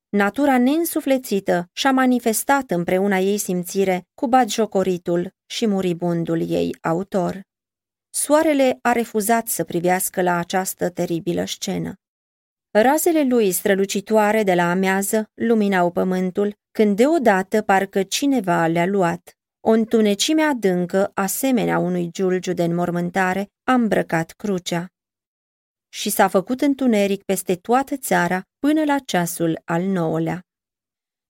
[0.10, 7.48] Natura neînsuflețită și-a manifestat împreuna ei simțire cu batjocoritul și muribundul ei autor.
[8.10, 11.94] Soarele a refuzat să privească la această teribilă scenă.
[12.72, 19.38] Razele lui strălucitoare de la amează luminau pământul, când deodată parcă cineva le-a luat.
[19.60, 24.88] O întunecime adâncă, asemenea unui giulgiu de înmormântare, a îmbrăcat crucea.
[25.90, 30.44] Și s-a făcut întuneric peste toată țara până la ceasul al nouălea.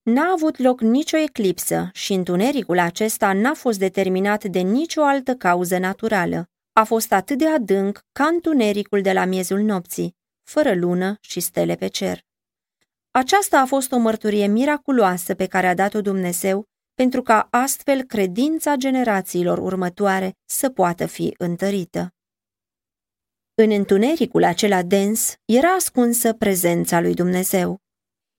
[0.02, 5.78] N-a avut loc nicio eclipsă și întunericul acesta n-a fost determinat de nicio altă cauză
[5.78, 6.48] naturală.
[6.80, 11.74] A fost atât de adânc ca întunericul de la miezul nopții, fără lună și stele
[11.74, 12.24] pe cer.
[13.10, 16.64] Aceasta a fost o mărturie miraculoasă pe care a dat-o Dumnezeu
[16.94, 22.14] pentru ca astfel credința generațiilor următoare să poată fi întărită.
[23.54, 27.78] În întunericul acela dens era ascunsă prezența lui Dumnezeu.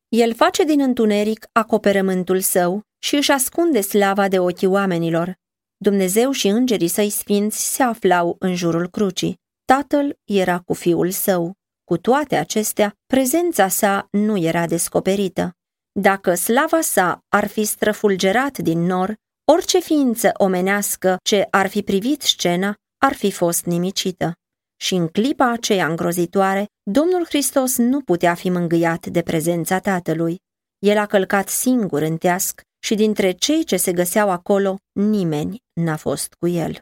[0.07, 5.39] El face din întuneric acoperământul său și își ascunde slava de ochii oamenilor.
[5.83, 9.39] Dumnezeu și îngerii săi sfinți se aflau în jurul crucii.
[9.65, 11.53] Tatăl era cu fiul său.
[11.83, 15.51] Cu toate acestea, prezența sa nu era descoperită.
[15.99, 19.15] Dacă slava sa ar fi străfulgerat din nor,
[19.51, 24.33] orice ființă omenească ce ar fi privit scena ar fi fost nimicită.
[24.81, 30.37] Și în clipa aceea îngrozitoare, Domnul Hristos nu putea fi mângâiat de prezența Tatălui.
[30.79, 35.95] El a călcat singur în teasc și dintre cei ce se găseau acolo, nimeni n-a
[35.95, 36.79] fost cu el.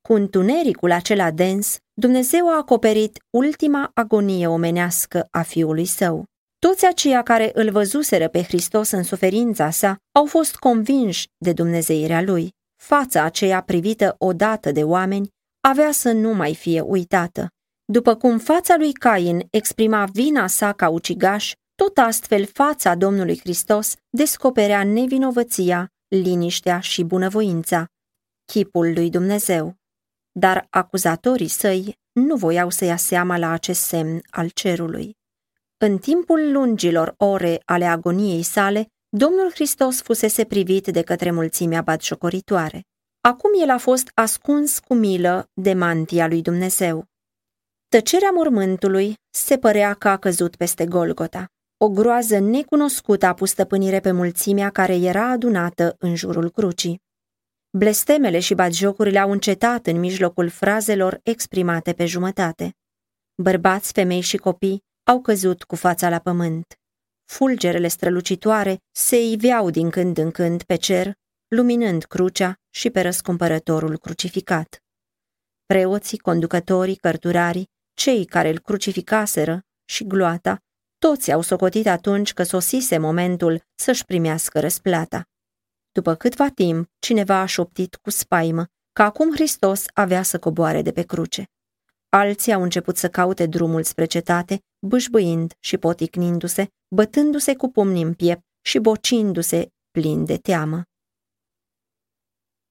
[0.00, 6.24] Cu întunericul acela dens, Dumnezeu a acoperit ultima agonie omenească a fiului său.
[6.58, 12.22] Toți aceia care îl văzuseră pe Hristos în suferința sa au fost convinși de dumnezeirea
[12.22, 12.50] lui.
[12.82, 15.28] Fața aceea privită odată de oameni
[15.60, 17.48] avea să nu mai fie uitată.
[17.84, 21.52] După cum fața lui Cain exprima vina sa ca ucigaș,
[21.84, 27.86] tot astfel fața Domnului Hristos descoperea nevinovăția, liniștea și bunăvoința,
[28.44, 29.74] chipul lui Dumnezeu.
[30.32, 35.16] Dar acuzatorii săi nu voiau să ia seama la acest semn al cerului.
[35.76, 42.82] În timpul lungilor ore ale agoniei sale, Domnul Hristos fusese privit de către mulțimea batjocoritoare.
[43.20, 47.04] Acum el a fost ascuns cu milă de mantia lui Dumnezeu.
[47.88, 51.50] Tăcerea mormântului se părea că a căzut peste Golgota.
[51.82, 57.02] O groază necunoscută a pus stăpânire pe mulțimea care era adunată în jurul crucii.
[57.78, 62.76] Blestemele și batjocurile au încetat în mijlocul frazelor exprimate pe jumătate.
[63.42, 66.78] Bărbați, femei și copii au căzut cu fața la pământ.
[67.24, 71.12] Fulgerele strălucitoare se iveau din când în când pe cer,
[71.48, 74.82] luminând crucea și pe răscumpărătorul crucificat.
[75.66, 80.58] Preoții, conducătorii, cărturarii, cei care îl crucificaseră și gloata,
[81.00, 85.24] toți au socotit atunci că sosise momentul să-și primească răsplata.
[85.92, 90.92] După câtva timp, cineva a șoptit cu spaimă că acum Hristos avea să coboare de
[90.92, 91.44] pe cruce.
[92.08, 98.14] Alții au început să caute drumul spre cetate, bâșbâind și poticnindu-se, bătându-se cu pumnii în
[98.14, 100.82] piept și bocindu-se plin de teamă.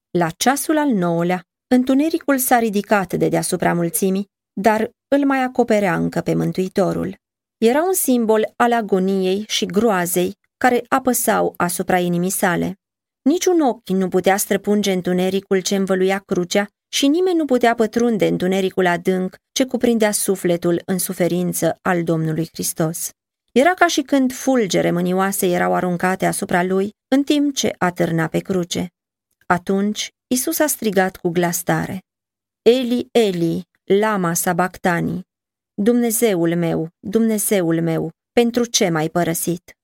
[0.10, 6.22] La ceasul al nouălea, întunericul s-a ridicat de deasupra mulțimii, dar îl mai acoperea încă
[6.22, 7.18] pe Mântuitorul.
[7.60, 12.80] Era un simbol al agoniei și groazei care apăsau asupra inimii sale.
[13.22, 18.86] Niciun ochi nu putea străpunge întunericul ce învăluia crucea și nimeni nu putea pătrunde întunericul
[18.86, 23.10] adânc ce cuprindea sufletul în suferință al Domnului Hristos.
[23.52, 28.40] Era ca și când fulgere mânioase erau aruncate asupra lui, în timp ce atârna pe
[28.40, 28.88] cruce.
[29.46, 32.04] Atunci Isus a strigat cu glas tare,
[32.62, 35.28] Eli, Eli, lama sabactani,
[35.82, 39.78] Dumnezeul meu, Dumnezeul meu, pentru ce m-ai părăsit?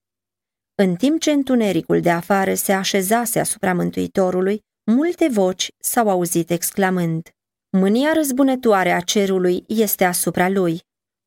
[0.76, 7.30] În timp ce întunericul de afară se așezase asupra Mântuitorului, multe voci s-au auzit exclamând,
[7.78, 10.82] Mânia răzbunătoare a cerului este asupra lui.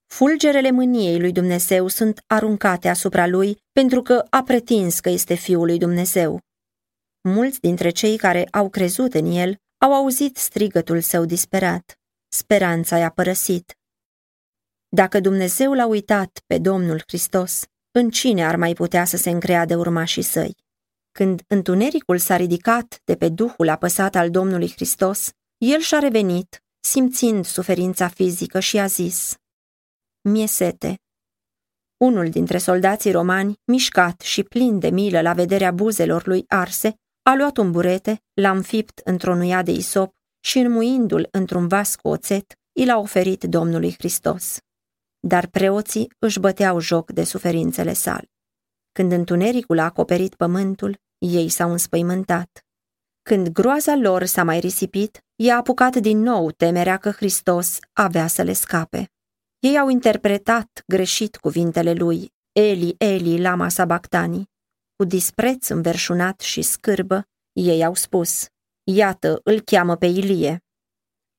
[0.06, 5.66] Fulgerele mâniei lui Dumnezeu sunt aruncate asupra lui pentru că a pretins că este Fiul
[5.66, 6.40] lui Dumnezeu.
[7.28, 11.92] Mulți dintre cei care au crezut în el au auzit strigătul său disperat.
[12.28, 13.77] Speranța i-a părăsit.
[14.90, 19.76] Dacă Dumnezeu l-a uitat pe Domnul Hristos, în cine ar mai putea să se încreadă
[19.76, 20.54] urmașii săi?
[21.12, 27.44] Când întunericul s-a ridicat de pe Duhul apăsat al Domnului Hristos, el și-a revenit, simțind
[27.44, 29.34] suferința fizică și a zis,
[30.20, 31.00] Mie sete.
[31.96, 37.34] Unul dintre soldații romani, mișcat și plin de milă la vederea buzelor lui arse, a
[37.34, 42.52] luat un burete, l-a înfipt într-o nuia de isop și înmuindu-l într-un vas cu oțet,
[42.72, 44.58] i l-a oferit Domnului Hristos.
[45.28, 48.30] Dar preoții își băteau joc de suferințele sale.
[48.92, 52.66] Când întunericul a acoperit pământul, ei s-au înspăimântat.
[53.22, 58.42] Când groaza lor s-a mai risipit, i-a apucat din nou temerea că Hristos avea să
[58.42, 59.10] le scape.
[59.58, 64.50] Ei au interpretat greșit cuvintele lui, Eli, Eli, lama sabactani.
[64.96, 68.46] Cu dispreț înverșunat și scârbă, ei au spus,
[68.84, 70.62] Iată, îl cheamă pe Ilie.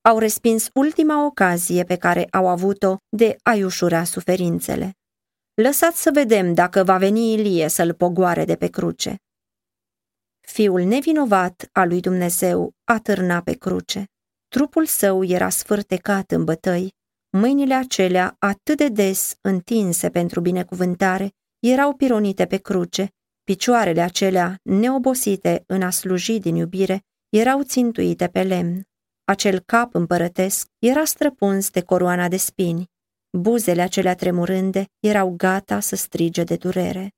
[0.01, 4.93] Au respins ultima ocazie pe care au avut-o de a-i ușura suferințele.
[5.53, 9.15] Lăsați să vedem dacă va veni Ilie să-l pogoare de pe cruce.
[10.39, 14.03] Fiul nevinovat al lui Dumnezeu atârna pe cruce.
[14.47, 16.93] Trupul său era sfârtecat în bătăi,
[17.29, 23.09] mâinile acelea atât de des întinse pentru binecuvântare erau pironite pe cruce,
[23.43, 28.88] picioarele acelea neobosite în a sluji din iubire erau țintuite pe lemn.
[29.29, 32.85] Acel cap împărătesc era străpuns de coroana de spini.
[33.37, 37.13] Buzele acelea tremurânde erau gata să strige de durere.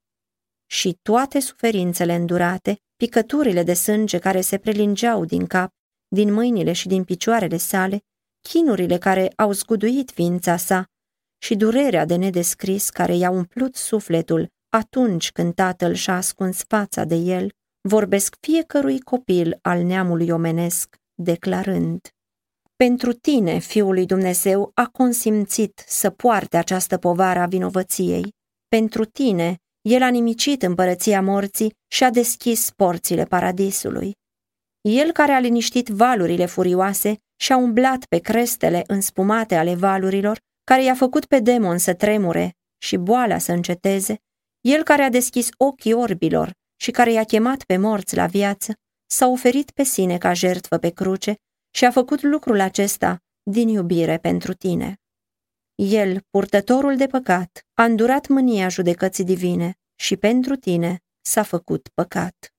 [0.65, 5.71] Și toate suferințele îndurate, picăturile de sânge care se prelingeau din cap,
[6.07, 7.99] din mâinile și din picioarele sale,
[8.41, 10.85] chinurile care au zguduit ființa sa
[11.37, 17.15] și durerea de nedescris care i-a umplut sufletul atunci când tatăl și-a ascuns fața de
[17.15, 17.51] el,
[17.81, 22.09] vorbesc fiecărui copil al neamului omenesc, declarând
[22.75, 28.33] Pentru tine, Fiul lui Dumnezeu, a consimțit să poarte această povară a vinovăției.
[28.67, 34.13] Pentru tine, el a nimicit împărăția morții și a deschis porțile paradisului.
[34.81, 40.83] El care a liniștit valurile furioase și a umblat pe crestele înspumate ale valurilor, care
[40.83, 44.17] i-a făcut pe demon să tremure și boala să înceteze,
[44.61, 46.51] el care a deschis ochii orbilor
[46.81, 48.73] și care i-a chemat pe morți la viață,
[49.11, 51.35] s-a oferit pe sine ca jertfă pe cruce
[51.69, 54.95] și a făcut lucrul acesta din iubire pentru tine.
[55.75, 62.53] El, purtătorul de păcat, a îndurat mânia judecății divine și pentru tine s-a făcut păcat.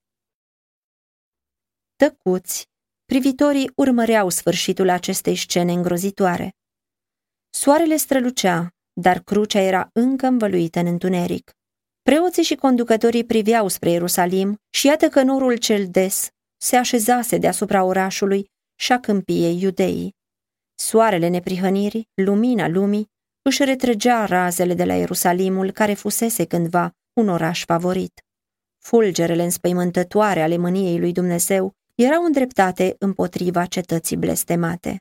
[1.97, 2.69] Tăcuți,
[3.05, 6.57] privitorii urmăreau sfârșitul acestei scene îngrozitoare.
[7.51, 11.53] Soarele strălucea, dar crucea era încă învăluită în întuneric.
[12.03, 16.31] Preoții și conducătorii priveau spre Ierusalim și iată că norul cel des
[16.63, 20.15] se așezase deasupra orașului și a câmpiei iudeii.
[20.75, 23.11] Soarele neprihănirii, lumina lumii,
[23.43, 28.23] își retrăgea razele de la Ierusalimul care fusese cândva un oraș favorit.
[28.79, 34.97] Fulgerele înspăimântătoare ale mâniei lui Dumnezeu erau îndreptate împotriva cetății blestemate.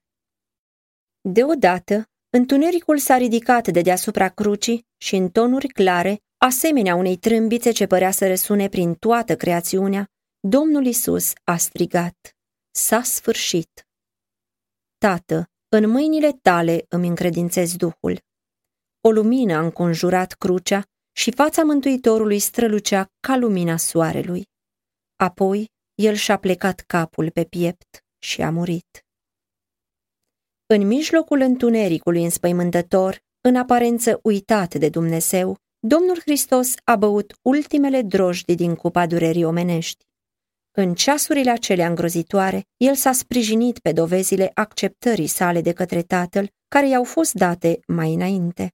[1.22, 7.86] Deodată, întunericul s-a ridicat de deasupra crucii și în tonuri clare, asemenea unei trâmbițe ce
[7.86, 10.10] părea să răsune prin toată creațiunea,
[10.48, 12.36] Domnul Isus a strigat,
[12.72, 13.88] S-a sfârșit!
[14.98, 18.20] Tată, în mâinile tale îmi încredințez Duhul.
[19.02, 24.48] O lumină a înconjurat crucea și fața Mântuitorului strălucea ca lumina soarelui.
[25.16, 29.06] Apoi el și-a plecat capul pe piept și a murit.
[30.66, 38.56] În mijlocul întunericului înspăimântător, în aparență uitat de Dumnezeu, Domnul Hristos a băut ultimele drojdii
[38.56, 40.10] din cupa durerii omenești.
[40.74, 46.88] În ceasurile acelea îngrozitoare, el s-a sprijinit pe dovezile acceptării sale de către tatăl, care
[46.88, 48.74] i-au fost date mai înainte.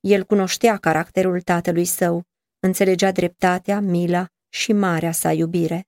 [0.00, 2.22] El cunoștea caracterul tatălui său,
[2.58, 5.86] înțelegea dreptatea, mila și marea sa iubire.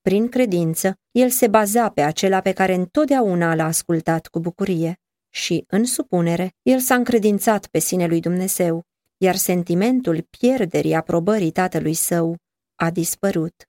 [0.00, 5.00] Prin credință, el se baza pe acela pe care întotdeauna l-a ascultat cu bucurie
[5.30, 8.82] și, în supunere, el s-a încredințat pe sine lui Dumnezeu,
[9.16, 12.36] iar sentimentul pierderii aprobării tatălui său
[12.74, 13.68] a dispărut.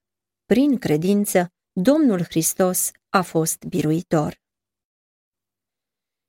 [0.54, 4.40] Prin credință, Domnul Hristos a fost biruitor.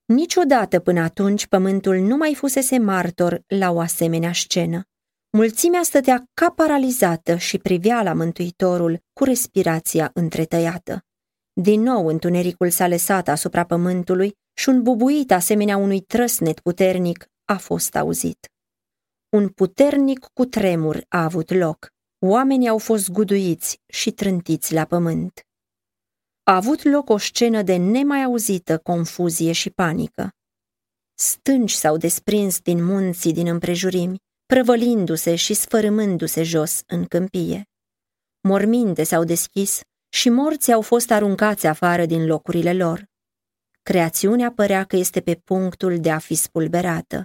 [0.06, 4.84] Niciodată până atunci pământul nu mai fusese martor la o asemenea scenă.
[5.30, 11.06] Mulțimea stătea ca paralizată și privea la Mântuitorul cu respirația întretăiată.
[11.54, 17.58] Din nou întunericul s-a lăsat asupra pământului și un bubuit asemenea unui trăsnet puternic a
[17.58, 18.52] fost auzit.
[19.30, 21.98] Un puternic cutremur a avut loc.
[22.22, 25.48] Oamenii au fost guduiți și trântiți la pământ.
[26.44, 30.30] A avut loc o scenă de nemai auzită confuzie și panică.
[31.14, 37.64] Stânci s-au desprins din munții din împrejurimi, prăvălindu-se și sfărâmându-se jos în câmpie.
[38.42, 43.06] Morminte s-au deschis și morții au fost aruncați afară din locurile lor.
[43.82, 47.24] Creațiunea părea că este pe punctul de a fi spulberată.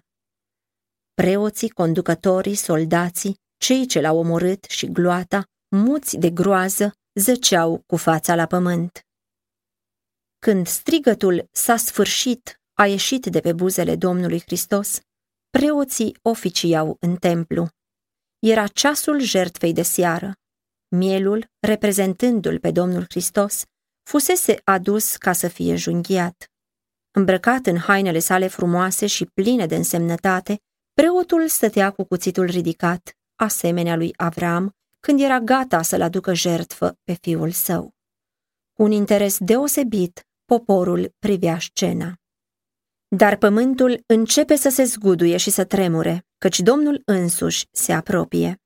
[1.14, 8.34] Preoții, conducătorii, soldații, cei ce l-au omorât și gloata, muți de groază, zăceau cu fața
[8.34, 9.06] la pământ.
[10.38, 15.00] Când strigătul s-a sfârșit, a ieșit de pe buzele Domnului Hristos,
[15.50, 17.68] preoții oficiau în templu.
[18.38, 20.32] Era ceasul jertfei de seară.
[20.88, 23.64] Mielul, reprezentându-l pe Domnul Hristos,
[24.02, 26.50] fusese adus ca să fie junghiat.
[27.10, 30.60] Îmbrăcat în hainele sale frumoase și pline de însemnătate,
[30.92, 37.12] preotul stătea cu cuțitul ridicat, asemenea lui Avram, când era gata să-l aducă jertfă pe
[37.20, 37.94] fiul său.
[38.72, 42.14] Cu un interes deosebit, poporul privea scena.
[43.08, 48.60] Dar pământul începe să se zguduie și să tremure, căci Domnul însuși se apropie.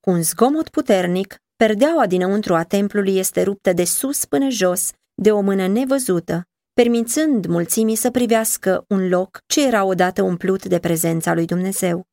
[0.00, 5.32] Cu un zgomot puternic, perdeaua dinăuntru a templului este ruptă de sus până jos, de
[5.32, 11.34] o mână nevăzută, permițând mulțimii să privească un loc ce era odată umplut de prezența
[11.34, 12.06] lui Dumnezeu.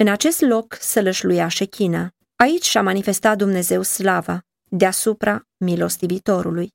[0.00, 2.10] În acest loc sălășluia șechina.
[2.36, 6.74] Aici și-a manifestat Dumnezeu slava, deasupra milostivitorului.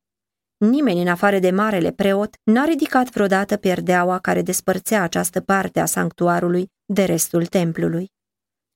[0.57, 5.85] Nimeni în afară de marele preot n-a ridicat vreodată perdeaua care despărțea această parte a
[5.85, 8.11] sanctuarului de restul templului.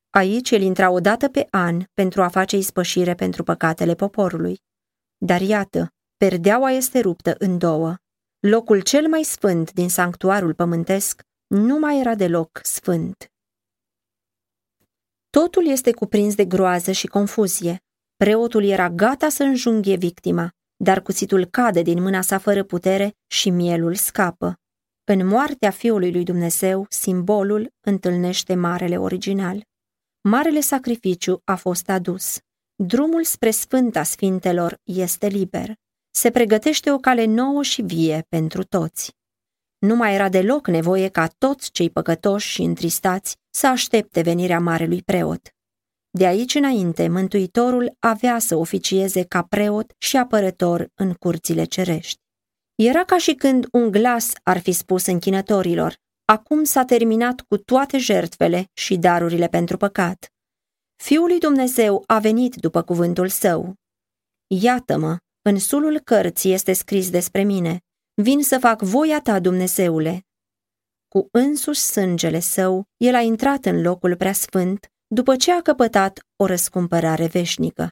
[0.09, 4.61] Aici el intra o dată pe an pentru a face ispășire pentru păcatele poporului.
[5.17, 7.95] Dar iată, perdeaua este ruptă în două.
[8.39, 13.31] Locul cel mai sfânt din sanctuarul pământesc nu mai era deloc sfânt.
[15.43, 17.83] Totul este cuprins de groază și confuzie.
[18.15, 20.51] Preotul era gata să înjunghie victima,
[20.83, 24.59] dar cuțitul cade din mâna sa fără putere și mielul scapă.
[25.03, 29.63] În moartea Fiului lui Dumnezeu, simbolul întâlnește marele original.
[30.21, 32.37] Marele sacrificiu a fost adus.
[32.75, 35.75] Drumul spre Sfânta Sfintelor este liber.
[36.11, 39.15] Se pregătește o cale nouă și vie pentru toți.
[39.77, 45.01] Nu mai era deloc nevoie ca toți cei păcătoși și întristați să aștepte venirea marelui
[45.01, 45.49] preot.
[46.09, 52.19] De aici înainte, Mântuitorul avea să oficieze ca preot și apărător în curțile cerești.
[52.75, 57.97] Era ca și când un glas ar fi spus închinătorilor, acum s-a terminat cu toate
[57.97, 60.31] jertfele și darurile pentru păcat.
[61.03, 63.73] Fiul lui Dumnezeu a venit după cuvântul său.
[64.47, 67.79] Iată-mă, în sulul cărții este scris despre mine,
[68.21, 70.25] vin să fac voia ta, Dumnezeule.
[71.07, 76.45] Cu însuși sângele său, el a intrat în locul preasfânt după ce a căpătat o
[76.45, 77.89] răscumpărare veșnică.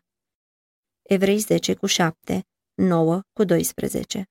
[1.02, 4.26] Evrei 10 cu 7, 9 cu 12